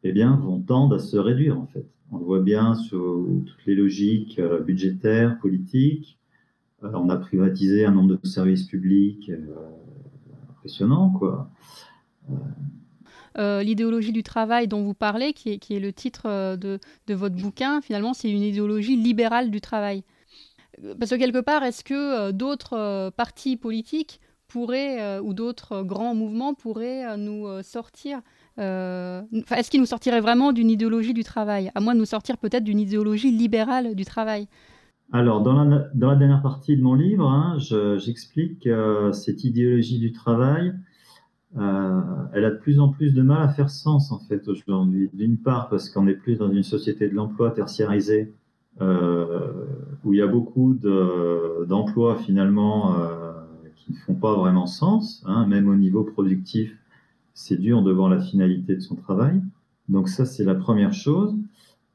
eh 0.05 0.13
bien, 0.13 0.37
vont 0.37 0.61
tendre 0.61 0.97
à 0.97 0.99
se 0.99 1.17
réduire, 1.17 1.59
en 1.59 1.67
fait. 1.67 1.87
On 2.11 2.19
le 2.19 2.25
voit 2.25 2.41
bien 2.41 2.75
sur 2.75 3.27
toutes 3.47 3.67
les 3.67 3.75
logiques 3.75 4.39
euh, 4.39 4.61
budgétaires, 4.61 5.39
politiques. 5.39 6.19
Euh, 6.85 6.91
on 6.95 7.09
a 7.09 7.17
privatisé 7.17 7.87
un 7.87 7.93
nombre 7.93 8.17
de 8.17 8.27
services 8.27 8.65
publics 8.65 9.31
euh, 9.31 9.47
impressionnant, 10.51 11.11
quoi. 11.11 11.51
l'idéologie 13.37 14.13
du 14.13 14.23
travail 14.23 14.69
dont 14.69 14.83
vous 14.83 14.93
parlez, 14.93 15.33
qui 15.33 15.51
est, 15.51 15.81
le 15.81 15.93
titre 15.93 16.57
de, 16.57 16.79
votre 17.09 17.37
bouquin, 17.37 17.81
finalement, 17.81 18.13
c'est 18.13 18.31
une 18.31 18.43
idéologie 18.43 18.97
libérale 18.97 19.51
du 19.51 19.61
travail. 19.61 20.05
Parce 20.99 21.11
que 21.13 21.17
quelque 21.17 21.41
part, 21.41 21.63
est-ce 21.63 21.83
que 21.83 22.31
d'autres 22.33 23.11
partis 23.17 23.57
politiques 23.57 24.21
pourraient, 24.49 25.19
ou 25.21 25.33
d'autres 25.33 25.83
grands 25.83 26.15
mouvements 26.15 26.55
pourraient 26.55 27.17
nous 27.17 27.63
sortir 27.63 28.21
Est-ce 28.59 29.71
qu'il 29.71 29.81
nous 29.81 29.87
sortirait 29.87 30.21
vraiment 30.21 30.53
d'une 30.53 30.71
idéologie 30.71 31.15
du 31.15 31.25
travail 31.25 31.71
À 31.75 31.81
moins 31.81 31.95
de 31.95 32.01
nous 32.01 32.05
sortir 32.05 32.37
peut-être 32.39 32.65
d'une 32.65 32.81
idéologie 32.81 33.31
libérale 33.31 33.95
du 33.95 34.05
travail? 34.05 34.49
Alors, 35.15 35.43
dans 35.43 35.65
la, 35.65 36.15
dernière 36.15 36.41
partie 36.41 36.77
de 36.77 36.83
mon 36.83 36.95
livre, 36.95 37.29
hein, 37.29 37.59
j'explique 37.99 38.61
que 38.61 39.11
cette 39.13 39.45
idéologie 39.45 39.99
du 39.99 40.13
travail, 40.13 40.73
euh, 41.59 42.01
elle 42.33 42.47
a 42.47 42.51
de 42.51 42.57
plus 42.57 42.81
en 42.81 42.89
plus 42.89 43.13
de 43.13 43.21
mal 43.21 43.43
à 43.43 43.49
faire 43.49 43.69
sens 43.69 44.11
en 44.11 44.19
fait 44.21 44.49
aujourd'hui. 44.49 45.11
D'une 45.13 45.37
part 45.37 45.69
parce 45.69 45.91
qu'on 45.91 46.07
est 46.07 46.15
plus 46.15 46.37
dans 46.37 46.51
une 46.51 46.63
société 46.63 47.09
de 47.09 47.15
l'emploi 47.15 47.51
tertiarisée 47.51 48.33
euh, 48.81 49.67
où 50.03 50.15
il 50.15 50.19
y 50.19 50.23
a 50.23 50.27
beaucoup 50.27 50.75
d'emplois 51.69 52.17
finalement 52.17 52.99
euh, 52.99 53.33
qui 53.77 53.93
ne 53.93 53.97
font 53.99 54.15
pas 54.15 54.35
vraiment 54.35 54.67
sens, 54.67 55.23
hein, 55.27 55.47
même 55.47 55.69
au 55.69 55.77
niveau 55.77 56.05
productif, 56.05 56.75
c'est 57.35 57.61
dur 57.61 57.83
de 57.83 57.93
voir 57.93 58.09
la 58.09 58.21
finalité 58.21 58.75
de 58.75 58.81
son 58.81 58.97
travail. 58.97 59.41
Donc 59.89 60.09
ça 60.09 60.25
c'est 60.25 60.45
la 60.45 60.55
première 60.55 60.93
chose. 60.93 61.35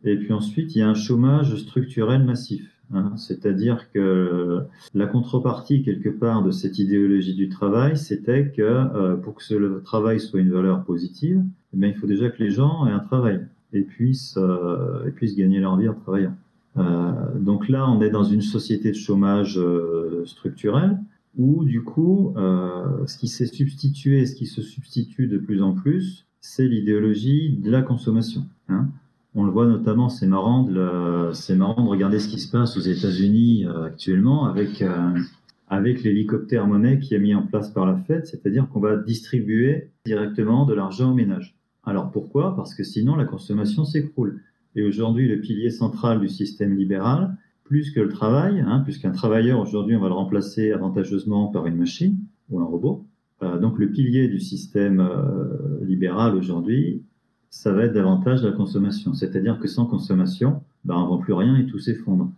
Et 0.04 0.16
puis 0.18 0.34
ensuite 0.34 0.76
il 0.76 0.80
y 0.80 0.82
a 0.82 0.90
un 0.90 0.94
chômage 0.94 1.56
structurel 1.56 2.24
massif. 2.24 2.78
Hein. 2.94 3.14
C'est-à-dire 3.18 3.92
que 3.92 4.62
la 4.94 5.08
contrepartie, 5.08 5.84
quelque 5.84 6.10
part, 6.10 6.44
de 6.44 6.52
cette 6.52 6.80
idéologie 6.80 7.36
du 7.36 7.50
travail, 7.50 7.98
c'était 7.98 8.52
que 8.52 8.62
euh, 8.62 9.16
pour 9.18 9.36
que 9.36 9.54
le 9.54 9.82
travail 9.82 10.20
soit 10.20 10.40
une 10.40 10.52
valeur 10.52 10.84
positive, 10.84 11.44
eh 11.74 11.88
il 11.88 11.96
faut 11.96 12.08
déjà 12.08 12.30
que 12.30 12.42
les 12.42 12.52
gens 12.52 12.88
aient 12.88 12.92
un 12.92 13.00
travail 13.00 13.42
et 13.74 13.82
puissent, 13.82 14.38
euh, 14.38 15.06
et 15.06 15.12
puissent 15.12 15.36
gagner 15.36 15.60
leur 15.60 15.78
vie 15.78 15.90
en 15.90 15.94
travaillant. 15.94 16.36
Euh, 16.78 17.12
donc 17.40 17.70
là, 17.70 17.90
on 17.90 18.02
est 18.02 18.10
dans 18.10 18.24
une 18.24 18.42
société 18.42 18.92
de 18.92 18.96
chômage 18.96 19.60
structurel 20.26 20.98
où, 21.38 21.64
du 21.64 21.84
coup, 21.84 22.34
ce 22.36 23.18
qui 23.18 23.28
s'est 23.28 23.46
substitué, 23.46 24.26
ce 24.26 24.36
qui 24.36 24.46
se 24.46 24.62
substitue 24.62 25.28
de 25.28 25.38
plus 25.38 25.62
en 25.62 25.74
plus, 25.74 26.28
c'est 26.42 26.68
l'idéologie 26.68 27.58
de 27.62 27.70
la 27.70 27.82
consommation. 27.82 28.46
Hein. 28.70 28.88
On 29.40 29.44
le 29.44 29.52
voit 29.52 29.68
notamment, 29.68 30.10
c'est 30.10 30.26
marrant, 30.26 30.64
marrant 30.64 31.84
de 31.84 31.90
regarder 31.90 32.20
ce 32.20 32.28
qui 32.28 32.40
se 32.40 32.50
passe 32.50 32.76
aux 32.76 32.82
États-Unis 32.82 33.66
euh, 33.66 33.86
actuellement 33.86 34.48
avec 34.48 34.82
euh, 34.82 35.14
avec 35.68 36.02
l'hélicoptère 36.02 36.66
monnaie 36.66 37.00
qui 37.00 37.14
est 37.14 37.20
mis 37.20 37.36
en 37.36 37.44
place 37.44 37.70
par 37.70 37.86
la 37.86 37.98
Fed, 37.98 38.26
c'est-à-dire 38.26 38.68
qu'on 38.70 38.80
va 38.80 38.96
distribuer 38.96 39.92
directement 40.06 40.66
de 40.66 40.74
l'argent 40.74 41.12
aux 41.12 41.14
ménages. 41.14 41.56
Alors 41.84 42.10
pourquoi? 42.10 42.56
Parce 42.56 42.74
que 42.74 42.84
sinon 42.84 43.16
la 43.16 43.26
consommation 43.26 43.86
s'écroule. 43.86 44.42
Et 44.76 44.84
aujourd'hui, 44.84 45.28
le 45.28 45.40
pilier 45.40 45.70
central 45.70 46.20
du 46.20 46.30
système 46.30 46.76
libéral, 46.76 47.36
plus 47.68 47.92
que 47.92 48.00
le 48.00 48.10
travail, 48.10 48.62
hein, 48.62 48.82
puisqu'un 48.84 49.12
travailleur 49.12 49.60
aujourd'hui, 49.60 49.96
on 49.96 50.00
va 50.00 50.08
le 50.08 50.14
remplacer 50.14 50.72
avantageusement 50.72 51.48
par 51.48 51.68
une 51.68 51.76
machine 51.76 52.18
ou 52.50 52.60
un 52.60 52.66
robot. 52.66 53.06
Euh, 53.44 53.60
donc 53.60 53.78
le 53.78 53.92
pilier 53.92 54.28
du 54.28 54.40
système 54.40 55.08
libéral 55.82 56.36
aujourd'hui, 56.36 57.04
ça 57.50 57.72
va 57.72 57.86
être 57.86 57.94
davantage 57.94 58.44
la 58.44 58.52
consommation. 58.52 59.14
C'est-à-dire 59.14 59.60
que 59.60 59.68
sans 59.68 59.86
consommation, 59.86 60.62
ben, 60.86 60.96
on 60.96 61.04
ne 61.04 61.08
vend 61.08 61.18
plus 61.18 61.34
rien 61.34 61.56
et 61.58 61.66
tout 61.66 61.80
s'effondre. 61.80 62.32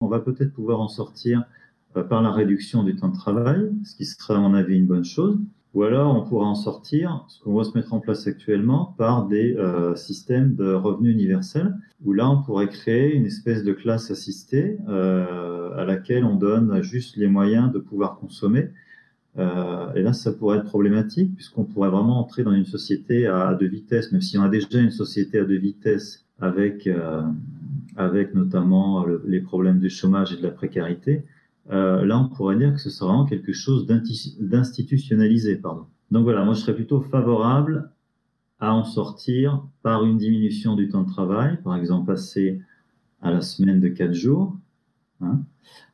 On 0.00 0.08
va 0.08 0.20
peut-être 0.20 0.52
pouvoir 0.52 0.80
en 0.80 0.88
sortir 0.88 1.44
euh, 1.96 2.02
par 2.02 2.22
la 2.22 2.30
réduction 2.30 2.82
du 2.82 2.96
temps 2.96 3.08
de 3.08 3.16
travail, 3.16 3.70
ce 3.84 3.96
qui 3.96 4.04
serait 4.04 4.34
à 4.34 4.38
mon 4.38 4.54
avis 4.54 4.76
une 4.76 4.86
bonne 4.86 5.04
chose, 5.04 5.38
ou 5.74 5.82
alors 5.82 6.16
on 6.16 6.26
pourra 6.26 6.46
en 6.46 6.54
sortir, 6.54 7.24
ce 7.28 7.40
qu'on 7.40 7.54
va 7.54 7.64
se 7.64 7.76
mettre 7.76 7.92
en 7.92 8.00
place 8.00 8.26
actuellement, 8.26 8.94
par 8.96 9.26
des 9.26 9.54
euh, 9.56 9.94
systèmes 9.96 10.54
de 10.54 10.72
revenus 10.72 11.12
universels, 11.12 11.74
où 12.04 12.12
là 12.12 12.30
on 12.30 12.42
pourrait 12.42 12.68
créer 12.68 13.14
une 13.14 13.26
espèce 13.26 13.64
de 13.64 13.72
classe 13.72 14.10
assistée 14.10 14.78
euh, 14.88 15.76
à 15.76 15.84
laquelle 15.84 16.24
on 16.24 16.36
donne 16.36 16.82
juste 16.82 17.16
les 17.16 17.28
moyens 17.28 17.70
de 17.72 17.78
pouvoir 17.78 18.16
consommer, 18.16 18.70
euh, 19.36 19.92
et 19.94 20.02
là, 20.02 20.14
ça 20.14 20.32
pourrait 20.32 20.58
être 20.58 20.64
problématique 20.64 21.34
puisqu'on 21.36 21.64
pourrait 21.64 21.90
vraiment 21.90 22.18
entrer 22.18 22.42
dans 22.42 22.52
une 22.52 22.64
société 22.64 23.26
à, 23.26 23.54
deux 23.54 23.68
vitesses, 23.68 24.10
même 24.10 24.22
si 24.22 24.36
on 24.38 24.42
a 24.42 24.48
déjà 24.48 24.80
une 24.80 24.90
société 24.90 25.38
à 25.38 25.44
deux 25.44 25.58
vitesses 25.58 26.24
avec, 26.40 26.88
avec 27.96 28.34
notamment 28.34 29.04
les 29.26 29.40
problèmes 29.40 29.78
du 29.78 29.90
chômage 29.90 30.32
et 30.32 30.38
de 30.38 30.42
la 30.42 30.50
précarité. 30.50 31.24
Euh, 31.70 32.04
là, 32.04 32.18
on 32.18 32.28
pourrait 32.28 32.56
dire 32.56 32.72
que 32.72 32.80
ce 32.80 32.90
serait 32.90 33.08
vraiment 33.08 33.26
quelque 33.26 33.52
chose 33.52 33.86
d'institutionnalisé. 33.86 35.56
Pardon. 35.56 35.86
Donc 36.10 36.24
voilà, 36.24 36.44
moi 36.44 36.54
je 36.54 36.60
serais 36.60 36.74
plutôt 36.74 37.00
favorable 37.00 37.90
à 38.60 38.74
en 38.74 38.84
sortir 38.84 39.62
par 39.82 40.04
une 40.04 40.16
diminution 40.16 40.74
du 40.74 40.88
temps 40.88 41.02
de 41.02 41.08
travail, 41.08 41.58
par 41.62 41.76
exemple 41.76 42.06
passer 42.06 42.60
à 43.20 43.30
la 43.30 43.40
semaine 43.40 43.80
de 43.80 43.88
quatre 43.88 44.14
jours. 44.14 44.56
Hein. 45.20 45.42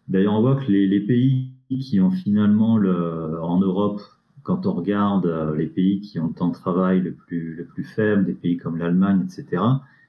D'ailleurs, 0.08 0.34
on 0.34 0.40
voit 0.40 0.56
que 0.56 0.70
les, 0.70 1.00
pays 1.00 1.50
qui 1.68 2.00
ont 2.00 2.10
finalement 2.10 2.76
le, 2.78 3.40
en 3.42 3.58
Europe, 3.58 4.00
quand 4.42 4.66
on 4.66 4.74
regarde 4.74 5.26
euh, 5.26 5.56
les 5.56 5.66
pays 5.66 6.00
qui 6.00 6.18
ont 6.20 6.28
le 6.28 6.34
temps 6.34 6.48
de 6.48 6.54
travail 6.54 7.00
le 7.00 7.12
plus, 7.12 7.54
le 7.54 7.64
plus 7.64 7.84
faible, 7.84 8.24
des 8.24 8.34
pays 8.34 8.56
comme 8.56 8.76
l'Allemagne, 8.76 9.24
etc., 9.24 9.62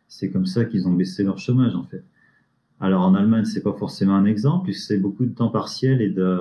c'est 0.08 0.30
comme 0.30 0.46
ça 0.46 0.66
qu'ils 0.66 0.88
ont 0.88 0.94
baissé 0.94 1.24
leur 1.24 1.40
chômage 1.40 1.76
en 1.76 1.84
fait. 1.84 2.04
Alors 2.80 3.04
en 3.04 3.16
Allemagne, 3.16 3.46
c'est 3.46 3.64
pas 3.64 3.74
forcément 3.74 4.16
un 4.16 4.26
exemple, 4.26 4.66
puisque 4.66 4.88
c'est 4.88 4.98
beaucoup 4.98 5.26
de 5.26 5.34
temps 5.34 5.50
partiel 5.50 6.02
et 6.02 6.10
de, 6.10 6.40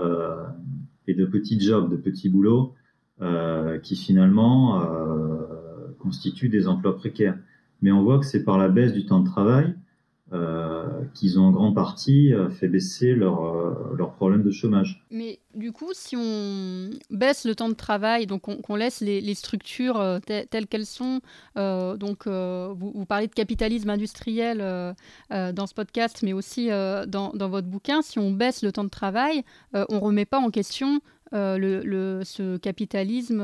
et 1.07 1.15
de 1.15 1.25
petits 1.27 1.61
jobs, 1.61 1.91
de 1.91 1.97
petits 1.97 2.29
boulots, 2.29 2.75
euh, 3.23 3.79
qui 3.79 3.97
finalement 3.97 4.83
euh, 4.83 5.95
constituent 6.01 6.49
des 6.49 6.67
emplois 6.67 6.97
précaires. 6.97 7.39
Mais 7.83 7.93
on 7.93 8.03
voit 8.03 8.19
que 8.19 8.27
c'est 8.27 8.45
par 8.45 8.59
la 8.59 8.69
baisse 8.69 8.93
du 8.93 9.07
temps 9.07 9.21
de 9.21 9.27
travail 9.27 9.75
euh, 10.35 10.85
qu'ils 11.15 11.39
ont 11.39 11.45
en 11.45 11.51
grande 11.53 11.77
partie 11.77 12.33
euh, 12.33 12.51
fait 12.51 12.67
baisser 12.67 13.15
leur, 13.15 13.45
euh, 13.45 13.95
leur 13.97 14.15
problème 14.15 14.43
de 14.43 14.51
chômage. 14.51 15.07
Mais 15.13 15.39
du 15.55 15.71
coup, 15.71 15.91
si 15.93 16.17
on 16.17 16.91
baisse 17.11 17.45
le 17.45 17.55
temps 17.55 17.69
de 17.69 17.75
travail, 17.75 18.27
donc 18.27 18.43
qu'on 18.43 18.75
laisse 18.75 19.01
les, 19.01 19.35
structures 19.35 20.03
telles 20.27 20.67
qu'elles 20.67 20.87
sont, 20.87 21.21
donc 21.57 22.27
vous, 22.27 23.07
parlez 23.07 23.29
de 23.29 23.33
capitalisme 23.33 23.91
industriel 23.91 24.59
dans 25.31 25.67
ce 25.67 25.75
podcast, 25.75 26.23
mais 26.23 26.33
aussi 26.33 26.69
dans, 26.69 27.31
dans, 27.35 27.49
votre 27.49 27.69
bouquin, 27.69 28.03
si 28.03 28.19
on 28.19 28.31
baisse 28.33 28.63
le 28.63 28.73
temps 28.73 28.85
de 28.85 28.89
travail, 28.89 29.45
on 29.73 29.95
ne 29.95 30.01
remet 30.01 30.25
pas 30.25 30.39
en 30.39 30.51
question 30.51 31.01
le, 31.33 31.83
le, 31.85 32.23
ce 32.25 32.57
capitalisme 32.57 33.41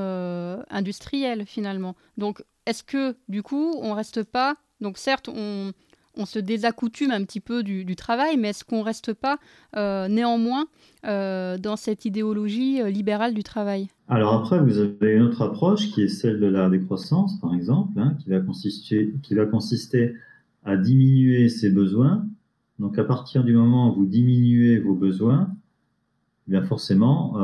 industriel 0.70 1.44
finalement. 1.46 1.94
Donc, 2.16 2.42
est-ce 2.66 2.82
que 2.82 3.14
du 3.28 3.42
coup, 3.42 3.76
on 3.80 3.94
reste 3.94 4.24
pas 4.24 4.56
donc 4.80 4.98
certes, 4.98 5.28
on, 5.28 5.72
on 6.16 6.26
se 6.26 6.38
désaccoutume 6.38 7.10
un 7.10 7.24
petit 7.24 7.40
peu 7.40 7.62
du, 7.62 7.96
travail, 7.96 8.36
mais 8.36 8.50
est-ce 8.50 8.64
qu'on 8.64 8.80
ne 8.80 8.84
reste 8.84 9.12
pas 9.12 9.38
euh, 9.76 10.08
néanmoins 10.08 10.66
euh, 11.06 11.58
dans 11.58 11.76
cette 11.76 12.04
idéologie 12.04 12.80
euh, 12.80 12.90
libérale 12.90 13.34
du 13.34 13.42
travail? 13.42 13.88
Alors 14.08 14.34
après, 14.34 14.60
vous 14.60 14.78
avez 14.78 15.14
une 15.14 15.22
autre 15.22 15.42
approche 15.42 15.90
qui 15.90 16.02
est 16.02 16.08
celle 16.08 16.40
de 16.40 16.46
la 16.46 16.68
décroissance, 16.68 17.38
par 17.40 17.54
exemple, 17.54 17.98
hein, 17.98 18.16
qui, 18.20 18.30
va 18.30 18.40
consister, 19.46 20.14
à 20.64 20.76
diminuer 20.76 21.48
ses 21.48 21.70
besoins. 21.70 22.26
Donc 22.78 22.98
à 22.98 23.04
partir 23.04 23.44
du 23.44 23.52
moment 23.52 23.92
où 23.92 24.00
vous 24.00 24.06
diminuez 24.06 24.78
vos 24.78 24.94
besoins, 24.94 25.50
eh 26.48 26.50
bien 26.50 26.62
forcément, 26.62 27.34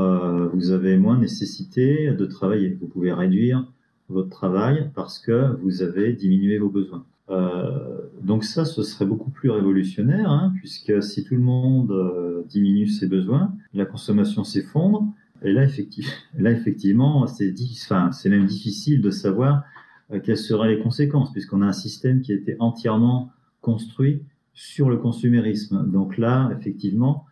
vous 0.53 0.71
avez 0.71 0.97
moins 0.97 1.19
nécessité 1.19 2.13
de 2.13 2.27
travailler. 2.27 2.77
Vous 2.81 2.89
pouvez 2.89 3.13
réduire 3.13 3.71
votre 4.09 4.31
travail 4.31 4.91
parce 4.95 5.19
que 5.19 5.57
vous 5.63 5.83
avez 5.83 6.13
diminué 6.13 6.59
vos 6.59 6.71
besoins. 6.71 7.05
Euh, 7.29 7.99
donc 8.23 8.45
ça, 8.45 8.65
ce 8.65 8.83
serait 8.83 9.07
beaucoup 9.07 9.31
plus 9.31 9.51
révolutionnaire, 9.51 10.31
hein, 10.31 10.53
puisque 10.57 11.03
si 11.03 11.25
tout 11.25 11.35
le 11.35 11.43
monde 11.43 11.91
euh, 11.91 12.45
diminue 12.49 12.87
ses 12.87 13.07
besoins, 13.07 13.55
la 13.75 13.85
consommation 13.85 14.45
s'effondre. 14.45 15.07
Et 15.43 15.53
là, 15.53 15.65
effectivement, 15.65 16.13
là, 16.39 16.53
effectivement 16.53 17.27
c'est 17.27 18.29
même 18.29 18.47
difficile 18.47 19.03
de 19.03 19.11
savoir 19.11 19.65
euh, 20.13 20.21
quelles 20.21 20.39
seraient 20.39 20.77
les 20.77 20.83
conséquences, 20.83 21.33
puisqu'on 21.33 21.63
a 21.63 21.67
un 21.67 21.73
système 21.73 22.21
qui 22.21 22.33
a 22.33 22.37
été 22.37 22.57
entièrement 22.61 23.33
construit 23.61 24.23
sur 24.55 24.89
le 24.89 24.97
consumérisme. 24.97 25.91
Donc 25.91 26.17
là, 26.17 26.51
effectivement, 26.59 27.27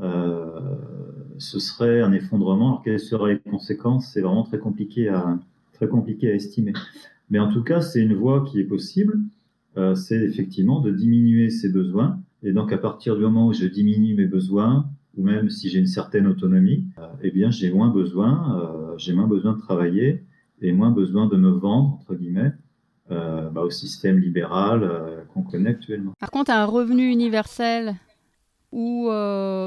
ce 0.00 1.58
serait 1.58 2.02
un 2.02 2.12
effondrement. 2.12 2.68
Alors, 2.68 2.82
quelles 2.84 3.00
seraient 3.00 3.34
les 3.34 3.50
conséquences? 3.50 4.12
C'est 4.12 4.20
vraiment 4.20 4.44
très 4.44 4.58
compliqué 4.58 5.08
à 5.08 6.34
estimer. 6.34 6.72
Mais 7.30 7.40
en 7.40 7.52
tout 7.52 7.64
cas, 7.64 7.80
c'est 7.80 8.00
une 8.00 8.14
voie 8.14 8.44
qui 8.44 8.60
est 8.60 8.64
possible. 8.64 9.18
Euh, 9.78 9.94
c'est 9.94 10.16
effectivement 10.16 10.80
de 10.80 10.90
diminuer 10.90 11.50
ses 11.50 11.68
besoins. 11.68 12.20
Et 12.42 12.52
donc, 12.52 12.72
à 12.72 12.78
partir 12.78 13.16
du 13.16 13.22
moment 13.22 13.46
où 13.46 13.52
je 13.52 13.64
diminue 13.64 14.14
mes 14.14 14.26
besoins, 14.26 14.90
ou 15.16 15.22
même 15.22 15.50
si 15.50 15.68
j'ai 15.68 15.78
une 15.78 15.86
certaine 15.86 16.26
autonomie, 16.26 16.86
euh, 16.98 17.06
eh 17.22 17.30
bien, 17.30 17.50
j'ai 17.50 17.70
moins 17.70 17.88
besoin, 17.88 18.60
euh, 18.60 18.98
j'ai 18.98 19.12
moins 19.12 19.28
besoin 19.28 19.52
de 19.52 19.60
travailler 19.60 20.24
et 20.60 20.72
moins 20.72 20.90
besoin 20.90 21.26
de 21.26 21.36
me 21.36 21.50
vendre, 21.50 21.94
entre 22.00 22.14
guillemets, 22.14 22.52
bah, 23.08 23.62
au 23.62 23.70
système 23.70 24.18
libéral 24.18 25.26
qu'on 25.32 25.42
connaît 25.42 25.70
actuellement. 25.70 26.12
Par 26.18 26.30
contre, 26.30 26.50
un 26.50 26.66
revenu 26.66 27.08
universel 27.08 27.94
ou 28.70 29.08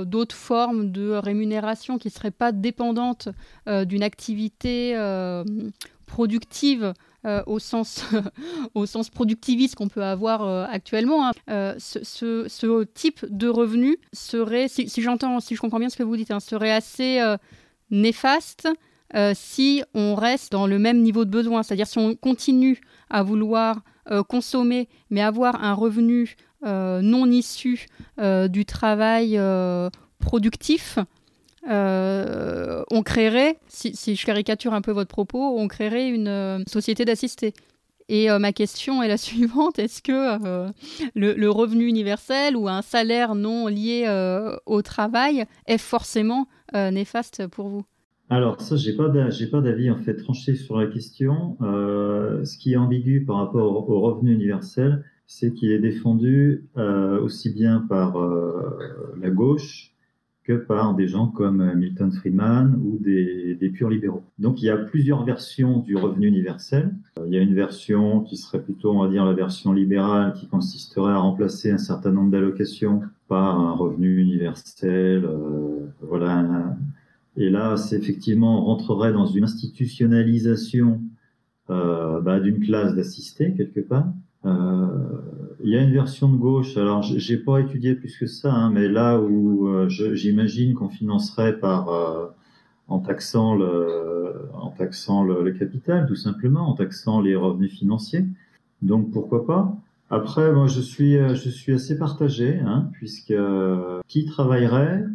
d'autres 0.06 0.36
formes 0.36 0.92
de 0.92 1.12
rémunération 1.12 1.98
qui 1.98 2.10
ne 2.10 2.12
seraient 2.12 2.30
pas 2.30 2.52
dépendantes 2.52 3.30
d'une 3.66 4.04
activité 4.04 4.96
productive 6.06 6.94
euh, 7.24 7.44
au, 7.46 7.60
sens, 7.60 8.04
au 8.74 8.88
sens 8.88 9.12
productiviste 9.12 9.76
qu'on 9.76 9.90
peut 9.90 10.04
avoir 10.04 10.42
euh, 10.42 10.66
actuellement. 10.68 11.28
Hein. 11.28 11.32
Euh, 11.52 11.76
ce, 11.78 12.84
type 12.84 13.24
de 13.30 13.48
revenu 13.48 13.98
serait, 14.12 14.68
si, 14.68 14.90
j'entends, 14.98 15.40
si 15.40 15.56
je 15.56 15.62
comprends 15.62 15.78
bien 15.78 15.90
ce 15.90 15.98
que 15.98 16.02
vous 16.02 16.18
dites, 16.18 16.32
hein, 16.32 16.40
serait 16.40 16.72
assez 16.72 17.22
néfaste 17.92 18.68
si 19.34 19.84
on 19.94 20.16
reste 20.16 20.54
dans 20.54 20.68
le 20.68 20.80
même 20.80 21.02
niveau 21.02 21.26
de 21.26 21.30
besoin, 21.30 21.64
c'est-à-dire 21.64 21.86
si 21.86 21.98
on 22.00 22.16
continue 22.16 22.80
à 23.10 23.24
vouloir 23.24 23.82
consommer, 24.30 24.88
mais 25.10 25.22
avoir 25.22 25.62
un 25.64 25.74
revenu 25.74 26.38
non 26.64 27.30
issu 27.30 27.88
du 28.18 28.66
travail 28.66 29.38
productif, 30.20 30.98
on 31.68 33.04
créerait, 33.04 33.58
si, 33.68 34.16
je 34.16 34.26
caricature 34.26 34.74
un 34.74 34.82
peu 34.82 34.92
votre 34.92 35.10
propos, 35.10 35.58
on 35.58 35.68
créerait 35.68 36.10
une 36.10 36.64
société 36.68 37.06
d'assistés. 37.06 37.54
Et 38.12 38.30
euh, 38.30 38.40
ma 38.40 38.52
question 38.52 39.02
est 39.02 39.08
la 39.08 39.18
suivante 39.30 39.80
est-ce 39.80 40.02
que 40.02 40.12
euh, 40.12 40.70
le, 41.16 41.50
revenu 41.50 41.86
universel 41.86 42.58
ou 42.58 42.68
un 42.68 42.82
salaire 42.82 43.36
non 43.36 43.68
lié 43.68 44.04
euh, 44.08 44.56
au 44.66 44.82
travail 44.82 45.46
est 45.66 45.80
forcément 45.80 46.48
néfaste 46.74 47.48
pour 47.48 47.68
vous? 47.68 47.84
Alors 48.30 48.62
ça, 48.62 48.78
j'ai 48.78 48.96
pas 48.96 49.10
pas 49.10 49.62
d'avis 49.62 49.92
en 49.92 49.98
fait 49.98 50.16
tranché 50.16 50.56
sur 50.56 50.78
la 50.78 50.88
question. 50.88 51.58
ce 51.60 52.58
qui 52.58 52.74
est 52.74 52.78
ambigu 52.78 53.26
par 53.26 53.38
rapport 53.38 53.90
au, 53.90 54.00
revenu 54.00 54.34
universel, 54.34 55.04
c'est 55.28 55.54
qu'il 55.54 55.72
est 55.72 55.80
défendu 55.80 56.70
aussi 57.22 57.54
bien 57.54 57.86
par 57.90 58.16
la 59.20 59.30
gauche 59.30 59.91
que 60.44 60.54
par 60.54 60.96
des 60.96 61.08
gens 61.08 61.28
comme 61.28 61.62
euh, 61.62 61.76
Milton 61.76 62.12
Friedman 62.12 62.80
ou 62.84 62.98
des, 62.98 63.56
des 63.56 63.70
purs 63.70 63.90
libéraux. 63.90 64.24
Donc 64.40 64.62
il 64.62 64.66
y 64.66 64.70
a 64.70 64.78
plusieurs 64.78 65.24
versions 65.24 65.80
du 65.80 65.96
revenu 65.96 66.28
universel. 66.28 66.94
Euh, 67.20 67.26
il 67.28 67.34
y 67.34 67.38
a 67.38 67.42
une 67.42 67.54
version 67.54 68.22
qui 68.22 68.38
serait 68.38 68.62
plutôt, 68.62 68.92
on 68.92 69.04
va 69.04 69.10
dire, 69.10 69.24
la 69.24 69.34
version 69.34 69.72
libérale, 69.72 70.34
qui 70.34 70.48
consisterait 70.48 71.12
à 71.12 71.18
remplacer 71.18 71.72
un 71.72 71.78
certain 71.78 72.12
nombre 72.12 72.32
d'allocations 72.32 73.02
par 73.28 73.60
un 73.60 73.74
revenu 73.74 74.18
universel. 74.18 75.26
Euh, 75.26 75.86
voilà. 76.02 76.76
Et 77.38 77.50
là, 77.50 77.78
c'est 77.78 77.98
effectivement, 77.98 78.64
on 78.64 78.66
rentrerait 78.66 79.14
dans 79.14 79.28
une 79.28 79.44
institutionnalisation 79.44 81.02
bah, 81.70 82.42
d'une 82.42 82.60
classe 82.60 82.94
d'assistés 82.96 83.54
quelque 83.54 83.80
part. 83.80 84.12
Euh, 84.46 84.88
il 85.64 85.70
y 85.70 85.78
a 85.78 85.82
une 85.82 85.94
version 85.94 86.30
de 86.30 86.38
gauche. 86.38 86.78
Alors, 86.78 87.04
j'ai 87.04 87.38
pas 87.38 87.60
étudié 87.60 87.94
plus 87.96 88.18
que 88.18 88.26
ça, 88.26 88.54
hein, 88.54 88.72
mais 88.72 88.88
là 88.88 89.20
où 89.20 89.68
euh, 89.68 89.88
j'imagine 89.90 90.74
qu'on 90.74 90.90
financerait 90.90 91.60
par 91.60 91.90
euh, 91.90 92.28
en 92.88 93.00
taxant 93.00 93.56
le 93.56 94.50
en 94.54 94.72
taxant 94.72 95.24
le, 95.24 95.52
capital, 95.52 96.08
tout 96.08 96.16
simplement, 96.16 96.70
en 96.70 96.74
taxant 96.74 97.22
les 97.22 97.36
revenus 97.36 97.72
financiers. 97.72 98.26
Donc 98.82 99.12
pourquoi 99.12 99.46
pas? 99.46 99.76
Après, 100.10 100.52
moi, 100.52 100.68
je 100.68 100.82
suis 100.82 101.14
je 101.18 101.50
suis 101.50 101.74
assez 101.74 101.98
partagé, 101.98 102.60
hein, 102.60 102.90
puisque 102.94 103.34
qui 104.08 104.26
travaillerait 104.26 105.06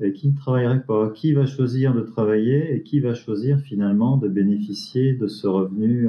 et 0.00 0.12
qui 0.12 0.28
ne 0.28 0.36
travaillerait 0.36 0.82
pas? 0.82 1.10
Qui 1.10 1.32
va 1.32 1.46
choisir 1.46 1.94
de 1.94 2.00
travailler 2.00 2.74
et 2.74 2.82
qui 2.82 3.00
va 3.00 3.14
choisir 3.14 3.60
finalement 3.60 4.16
de 4.16 4.28
bénéficier 4.28 5.14
de 5.14 5.28
ce 5.28 5.46
revenu 5.46 6.08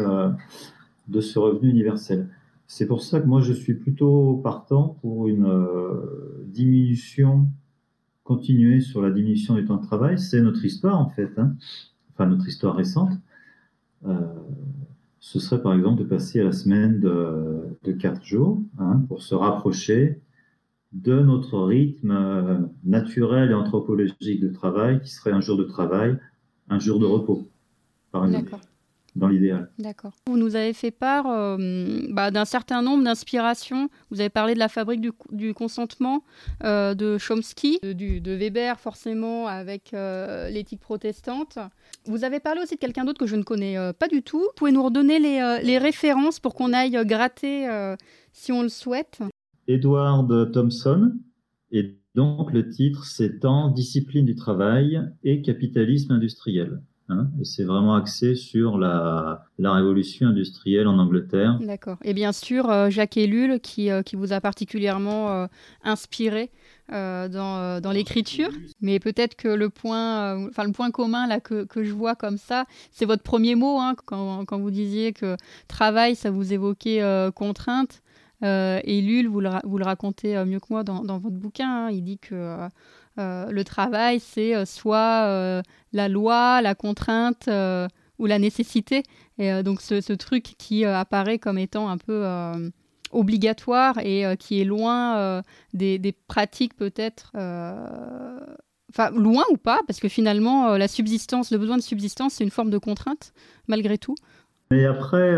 de 1.07 1.21
ce 1.21 1.39
revenu 1.39 1.69
universel? 1.69 2.27
C'est 2.75 2.87
pour 2.87 3.03
ça 3.03 3.19
que 3.19 3.27
moi 3.27 3.39
je 3.39 3.53
suis 3.53 3.75
plutôt 3.75 4.37
partant 4.43 4.97
pour 5.01 5.27
une 5.27 5.45
euh, 5.45 6.43
diminution 6.47 7.47
continuée 8.23 8.81
sur 8.81 8.99
la 8.99 9.11
diminution 9.11 9.53
du 9.53 9.63
temps 9.63 9.77
de 9.77 9.85
travail. 9.85 10.17
C'est 10.17 10.41
notre 10.41 10.65
histoire 10.65 10.99
en 10.99 11.07
fait, 11.07 11.29
hein. 11.37 11.55
enfin 12.11 12.25
notre 12.25 12.47
histoire 12.47 12.75
récente. 12.75 13.11
Euh, 14.07 14.17
ce 15.19 15.39
serait 15.39 15.61
par 15.61 15.75
exemple 15.75 16.01
de 16.01 16.07
passer 16.07 16.39
à 16.39 16.45
la 16.45 16.51
semaine 16.51 16.99
de, 16.99 17.77
de 17.83 17.91
4 17.91 18.25
jours 18.25 18.59
hein, 18.79 19.03
pour 19.07 19.21
se 19.21 19.35
rapprocher 19.35 20.19
de 20.93 21.19
notre 21.19 21.59
rythme 21.59 22.09
euh, 22.09 22.57
naturel 22.83 23.51
et 23.51 23.53
anthropologique 23.53 24.41
de 24.41 24.49
travail 24.49 24.99
qui 24.99 25.11
serait 25.11 25.31
un 25.31 25.41
jour 25.41 25.57
de 25.57 25.63
travail, 25.63 26.17
un 26.69 26.79
jour 26.79 26.97
de 26.97 27.05
repos, 27.05 27.47
par 28.11 28.25
exemple 28.25 28.57
dans 29.15 29.27
l'idéal. 29.27 29.69
D'accord. 29.79 30.13
Vous 30.27 30.37
nous 30.37 30.55
avez 30.55 30.73
fait 30.73 30.91
part 30.91 31.27
euh, 31.27 31.57
bah, 32.09 32.31
d'un 32.31 32.45
certain 32.45 32.81
nombre 32.81 33.03
d'inspirations. 33.03 33.89
Vous 34.09 34.19
avez 34.19 34.29
parlé 34.29 34.53
de 34.53 34.59
la 34.59 34.69
fabrique 34.69 35.01
du, 35.31 35.53
consentement 35.53 36.23
euh, 36.63 36.93
de 36.93 37.17
Chomsky, 37.17 37.79
de, 37.83 38.19
de, 38.19 38.31
Weber 38.31 38.79
forcément 38.79 39.47
avec 39.47 39.93
euh, 39.93 40.49
l'éthique 40.49 40.81
protestante. 40.81 41.59
Vous 42.05 42.23
avez 42.23 42.39
parlé 42.39 42.61
aussi 42.61 42.75
de 42.75 42.79
quelqu'un 42.79 43.05
d'autre 43.05 43.19
que 43.19 43.27
je 43.27 43.35
ne 43.35 43.43
connais 43.43 43.77
pas 43.99 44.07
du 44.07 44.23
tout. 44.23 44.39
Vous 44.39 44.53
pouvez 44.55 44.71
nous 44.71 44.83
redonner 44.83 45.19
les, 45.19 45.59
les 45.63 45.77
références 45.77 46.39
pour 46.39 46.53
qu'on 46.55 46.73
aille 46.73 46.99
gratter 47.05 47.67
si 48.31 48.51
on 48.51 48.63
le 48.63 48.69
souhaite 48.69 49.19
Edward 49.67 50.51
Thompson. 50.51 51.13
Et 51.71 51.97
donc 52.15 52.51
le 52.51 52.69
titre 52.69 53.05
En 53.43 53.71
discipline 53.71 54.25
du 54.25 54.35
travail 54.35 55.01
et 55.23 55.41
capitalisme 55.41 56.13
industriel. 56.13 56.81
Hein, 57.19 57.29
et 57.39 57.45
c'est 57.45 57.63
vraiment 57.63 57.95
axé 57.95 58.35
sur 58.35 58.77
la, 58.77 59.45
la, 59.59 59.73
révolution 59.73 60.27
industrielle 60.27 60.87
en 60.87 60.97
Angleterre. 60.97 61.59
D'accord. 61.61 61.97
Et 62.03 62.13
bien 62.13 62.31
sûr, 62.31 62.69
euh, 62.69 62.89
Jacques 62.89 63.17
Ellul, 63.17 63.59
qui, 63.59 63.89
euh, 63.89 64.01
qui, 64.01 64.15
vous 64.15 64.33
a 64.33 64.41
particulièrement 64.41 65.29
euh, 65.29 65.47
inspiré 65.83 66.51
dans, 66.89 67.81
dans 67.81 67.91
l'écriture. 67.91 68.49
Mais 68.81 68.99
peut-être 68.99 69.35
que 69.35 69.47
le 69.47 69.69
point, 69.69 70.47
enfin, 70.49 70.65
le 70.65 70.73
point 70.73 70.91
commun 70.91 71.25
là, 71.27 71.39
que, 71.39 71.63
que, 71.63 71.83
je 71.83 71.91
vois 71.91 72.13
comme 72.13 72.37
ça, 72.37 72.65
c'est 72.91 73.05
votre 73.05 73.23
premier 73.23 73.55
mot, 73.55 73.79
hein, 73.79 73.95
quand, 74.05 74.45
quand, 74.45 74.59
vous 74.59 74.69
disiez 74.69 75.13
que 75.13 75.35
travail, 75.67 76.15
ça 76.15 76.29
vous 76.29 76.53
évoquait 76.53 77.01
contrainte. 77.35 78.01
Ellul, 78.41 79.27
vous 79.27 79.39
le, 79.39 79.49
vous 79.63 79.77
le 79.77 79.85
racontez 79.85 80.43
mieux 80.45 80.59
que 80.59 80.67
moi 80.69 80.83
dans, 80.83 81.03
dans 81.03 81.17
votre 81.17 81.37
bouquin. 81.37 81.87
Hein. 81.87 81.89
il 81.91 82.03
dit 82.03 82.19
que 82.19 82.67
le 83.17 83.61
travail, 83.63 84.19
c'est 84.19 84.55
euh, 84.55 84.65
soit 84.65 85.25
euh, 85.27 85.61
la 85.91 86.09
loi, 86.09 86.61
la 86.61 86.75
contrainte 86.75 87.49
ou 88.19 88.25
la 88.25 88.39
nécessité. 88.39 89.03
Et 89.37 89.63
donc 89.63 89.81
ce, 89.81 90.13
truc 90.13 90.43
qui 90.57 90.85
apparaît 90.85 91.39
comme 91.39 91.57
étant 91.57 91.89
un 91.89 91.97
peu 91.97 92.25
obligatoire 93.11 93.97
et 93.99 94.25
qui 94.37 94.61
est 94.61 94.65
loin 94.65 95.41
des, 95.73 96.15
pratiques 96.27 96.75
peut-être 96.75 97.31
enfin 97.35 99.09
loin 99.11 99.43
ou 99.49 99.57
pas, 99.57 99.79
parce 99.87 99.99
que 99.99 100.07
finalement 100.07 100.77
la 100.77 100.87
subsistance, 100.87 101.51
le 101.51 101.57
besoin 101.57 101.77
de 101.77 101.81
subsistance, 101.81 102.35
c'est 102.35 102.43
une 102.43 102.51
forme 102.51 102.69
de 102.69 102.77
contrainte 102.77 103.33
malgré 103.67 103.97
tout. 103.97 104.15
Mais 104.69 104.85
après, 104.85 105.35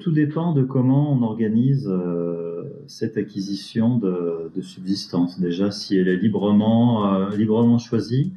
tout 0.00 0.12
dépend 0.12 0.52
de 0.52 0.62
comment 0.62 1.12
on 1.12 1.22
organise 1.22 1.86
euh, 1.88 2.82
cette 2.86 3.16
acquisition 3.16 3.98
de, 3.98 4.50
subsistance. 4.62 5.40
Déjà, 5.40 5.70
si 5.70 5.96
elle 5.96 6.08
est 6.08 6.16
librement, 6.16 7.14
euh, 7.14 7.36
librement 7.36 7.78
choisie, 7.78 8.32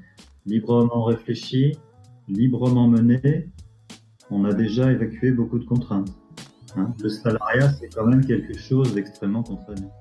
librement 0.45 1.03
réfléchie, 1.03 1.77
librement 2.27 2.87
menée, 2.87 3.49
on 4.29 4.45
a 4.45 4.53
déjà 4.53 4.91
évacué 4.91 5.31
beaucoup 5.31 5.59
de 5.59 5.65
contraintes. 5.65 6.13
Hein. 6.75 6.91
Le 7.01 7.09
salariat, 7.09 7.69
c'est 7.69 7.93
quand 7.93 8.05
même 8.05 8.25
quelque 8.25 8.57
chose 8.57 8.93
d'extrêmement 8.93 9.43
contraignant. 9.43 9.91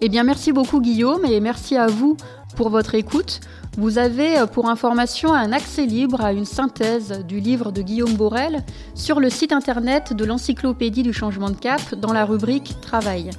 Eh 0.00 0.08
bien, 0.08 0.24
merci 0.24 0.52
beaucoup 0.52 0.80
Guillaume 0.80 1.24
et 1.24 1.40
merci 1.40 1.76
à 1.76 1.86
vous 1.86 2.16
pour 2.56 2.68
votre 2.68 2.94
écoute. 2.94 3.40
Vous 3.76 3.98
avez 3.98 4.38
euh, 4.38 4.46
pour 4.46 4.68
information 4.68 5.34
un 5.34 5.52
accès 5.52 5.84
libre 5.84 6.20
à 6.20 6.32
une 6.32 6.44
synthèse 6.44 7.24
du 7.26 7.40
livre 7.40 7.72
de 7.72 7.82
Guillaume 7.82 8.14
Borel 8.14 8.62
sur 8.94 9.18
le 9.18 9.28
site 9.30 9.52
internet 9.52 10.12
de 10.12 10.24
l'Encyclopédie 10.24 11.02
du 11.02 11.12
changement 11.12 11.50
de 11.50 11.56
cap 11.56 11.94
dans 11.96 12.12
la 12.12 12.24
rubrique 12.24 12.80
Travail. 12.80 13.30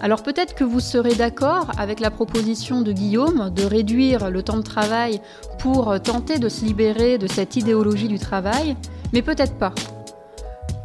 Alors 0.00 0.22
peut-être 0.22 0.54
que 0.54 0.64
vous 0.64 0.80
serez 0.80 1.14
d'accord 1.14 1.70
avec 1.76 2.00
la 2.00 2.10
proposition 2.10 2.80
de 2.80 2.92
Guillaume 2.92 3.50
de 3.54 3.64
réduire 3.64 4.30
le 4.30 4.42
temps 4.42 4.56
de 4.56 4.62
travail 4.62 5.20
pour 5.58 6.00
tenter 6.00 6.38
de 6.38 6.48
se 6.48 6.64
libérer 6.64 7.18
de 7.18 7.26
cette 7.26 7.56
idéologie 7.56 8.08
du 8.08 8.18
travail, 8.18 8.76
mais 9.12 9.22
peut-être 9.22 9.58
pas. 9.58 9.74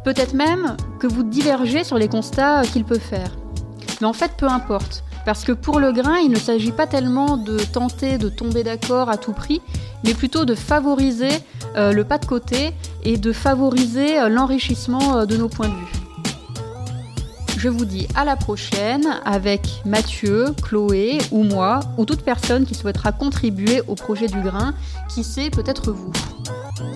Peut-être 0.04 0.34
même 0.34 0.76
que 0.98 1.06
vous 1.06 1.22
divergez 1.22 1.84
sur 1.84 1.96
les 1.96 2.08
constats 2.08 2.62
qu'il 2.64 2.84
peut 2.84 2.98
faire. 2.98 3.36
Mais 4.00 4.06
en 4.06 4.12
fait, 4.12 4.32
peu 4.36 4.46
importe. 4.46 5.04
Parce 5.24 5.44
que 5.44 5.52
pour 5.52 5.78
le 5.78 5.92
grain, 5.92 6.18
il 6.18 6.30
ne 6.30 6.38
s'agit 6.38 6.72
pas 6.72 6.86
tellement 6.86 7.36
de 7.36 7.58
tenter 7.58 8.18
de 8.18 8.28
tomber 8.28 8.64
d'accord 8.64 9.08
à 9.08 9.16
tout 9.16 9.32
prix, 9.32 9.60
mais 10.04 10.14
plutôt 10.14 10.44
de 10.44 10.54
favoriser 10.54 11.30
euh, 11.76 11.92
le 11.92 12.04
pas 12.04 12.18
de 12.18 12.26
côté 12.26 12.72
et 13.04 13.16
de 13.16 13.32
favoriser 13.32 14.18
euh, 14.18 14.28
l'enrichissement 14.28 15.18
euh, 15.18 15.24
de 15.26 15.36
nos 15.36 15.48
points 15.48 15.68
de 15.68 15.74
vue. 15.74 16.02
Je 17.56 17.68
vous 17.68 17.84
dis 17.84 18.08
à 18.16 18.24
la 18.24 18.34
prochaine 18.34 19.20
avec 19.24 19.82
Mathieu, 19.84 20.46
Chloé 20.62 21.18
ou 21.30 21.44
moi, 21.44 21.78
ou 21.96 22.04
toute 22.04 22.22
personne 22.22 22.66
qui 22.66 22.74
souhaitera 22.74 23.12
contribuer 23.12 23.82
au 23.86 23.94
projet 23.94 24.26
du 24.26 24.40
grain, 24.40 24.74
qui 25.08 25.22
sait 25.22 25.48
peut-être 25.48 25.92
vous. 25.92 26.10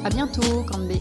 A 0.04 0.10
bientôt, 0.10 0.64
Cambé. 0.64 1.00